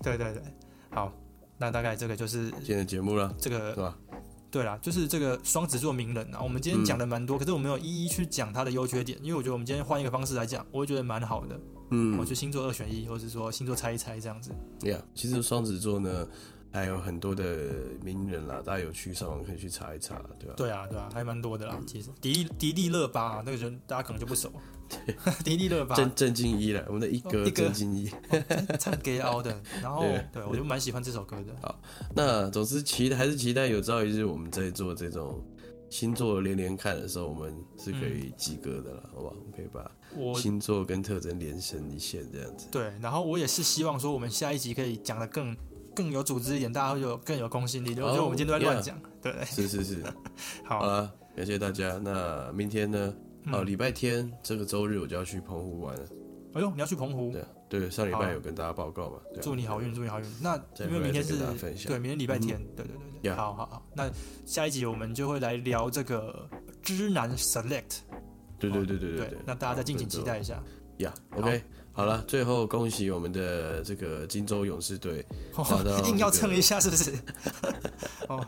[0.03, 0.43] 对对对，
[0.91, 1.13] 好，
[1.59, 3.97] 那大概这个就是今天的节目了，这个是吧？
[4.51, 11.61] 对啦，就是这个双子座名人啊，我们今天讲的蛮多，可是我没有一一去讲他的优缺点，因为我觉得我们今天换一个方式来讲，我会觉得蛮好的。
[11.91, 14.51] 嗯，我觉得星座二选一，或者说星座猜一猜这样子。
[14.81, 16.27] 对呀，其实双子座呢。
[16.71, 20.55] 还有很多的名人啦，大家有去上网可以去查一查，对吧？
[20.57, 21.79] 对啊，对啊，还蛮多的啦。
[21.87, 24.53] 其实迪迪丽热巴那个人，大家可能就不熟。
[25.45, 28.11] 迪丽热巴，郑郑敬一了，我们的一哥郑敬一，
[28.79, 29.63] 唱 Gay Out 的。
[29.83, 30.03] 然后，
[30.33, 31.55] 对我就蛮喜欢这首歌的。
[31.61, 31.79] 好，
[32.15, 35.45] 那总之期还是期待有朝一日我们在做这种
[35.91, 39.35] 星座连连看的时候，我们是可以及格的了，好不好？
[39.39, 39.91] 我们可以把
[40.41, 42.67] 星座跟特征连成一线这样子。
[42.71, 45.55] 对，然后我也是希望说，我们下一集可以讲的更。
[45.99, 47.91] 更有组织一点，大家会有更有公信力。
[47.91, 50.05] 我觉得我们今天都在乱讲，对是是是，
[50.65, 51.99] 好了，感谢大家。
[52.01, 53.13] 那明天呢？
[53.51, 56.03] 哦，礼拜天这个周日我就要去澎湖玩了。
[56.55, 57.33] 哎呦，你要去澎湖？
[57.33, 59.17] 对对，上礼拜有跟大家报告嘛。
[59.43, 60.27] 祝你好运，祝你好运。
[60.41, 63.33] 那因为明天是对，明天礼拜天，对对对对。
[63.33, 64.09] 好好好，那
[64.47, 66.49] 下一集我们就会来聊这个
[66.81, 68.03] 知男 select。
[68.57, 69.39] 对对对对对对。
[69.45, 70.63] 那大家再敬请期待一下。
[70.99, 71.63] 呀，OK。
[71.93, 75.27] 好了，最后恭喜我们的这个金州勇士队，
[76.07, 77.13] 硬要蹭一下是不是？
[78.29, 78.47] 哦，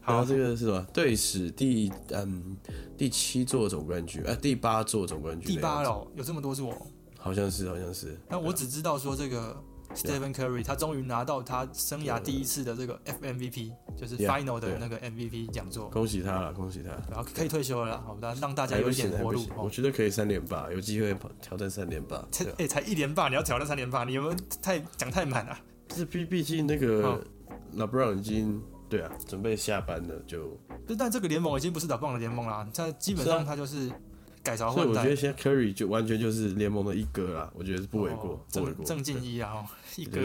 [0.00, 0.82] 好，这个是什么？
[0.94, 2.56] 队史第嗯
[2.96, 6.74] 第七座总冠军，哎，第八座总冠军，第八了，有这么多座？
[7.18, 8.18] 好像是，好像是。
[8.30, 9.62] 那我只知道说这个。
[9.96, 15.88] Stephen Curry，他终于拿到他生涯第一次的这个 FMVP，就是 Final 的那个 MVP 讲座。
[15.88, 16.90] 恭喜他了，恭喜他！
[17.10, 19.44] 然后可以退休了，好，让让大家有一点活路。
[19.56, 22.22] 我觉得可以三连霸，有机会挑战三连霸。
[22.30, 25.58] 才哎，才一连霸，你要挑战三连霸，你有没有太讲太满了？
[25.94, 27.24] 是毕毕竟那个
[27.74, 30.58] LeBron 已经对啊，准备下班了，就。
[30.98, 33.90] 但这个联盟已经不是 LeBron 的联盟啦，他基本上他就是。
[34.46, 38.86] 改朝换代，所以我觉得现在 Curry 就完全就是联盟的一哥啦，我觉得是不为过，不为过。
[38.86, 39.66] 郑敬一啊，哦
[39.96, 40.20] 一哥。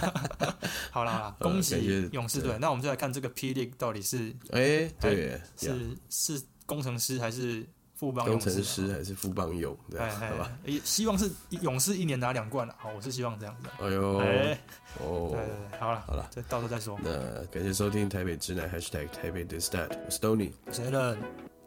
[0.90, 2.56] 好啦，恭喜勇士队。
[2.58, 9.76] 那我们就来看这个霹雳到底是，哎，对，是是工程师还是副帮工程师还是副帮勇？
[9.90, 10.50] 对，好吧。
[10.82, 12.74] 希望是勇士一年拿两冠了。
[12.78, 13.68] 好，我是希望这样子。
[13.78, 14.58] 哎呦，哎，
[15.00, 16.98] 哦，对对对，好了好了，这到时候再说。
[17.02, 21.18] 那感谢收听台北直男 #hashtag 台北的 stat，我是 Tony，谁人？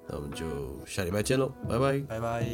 [0.10, 0.46] 那我们就
[0.86, 2.46] 下礼拜见喽，拜拜，拜拜。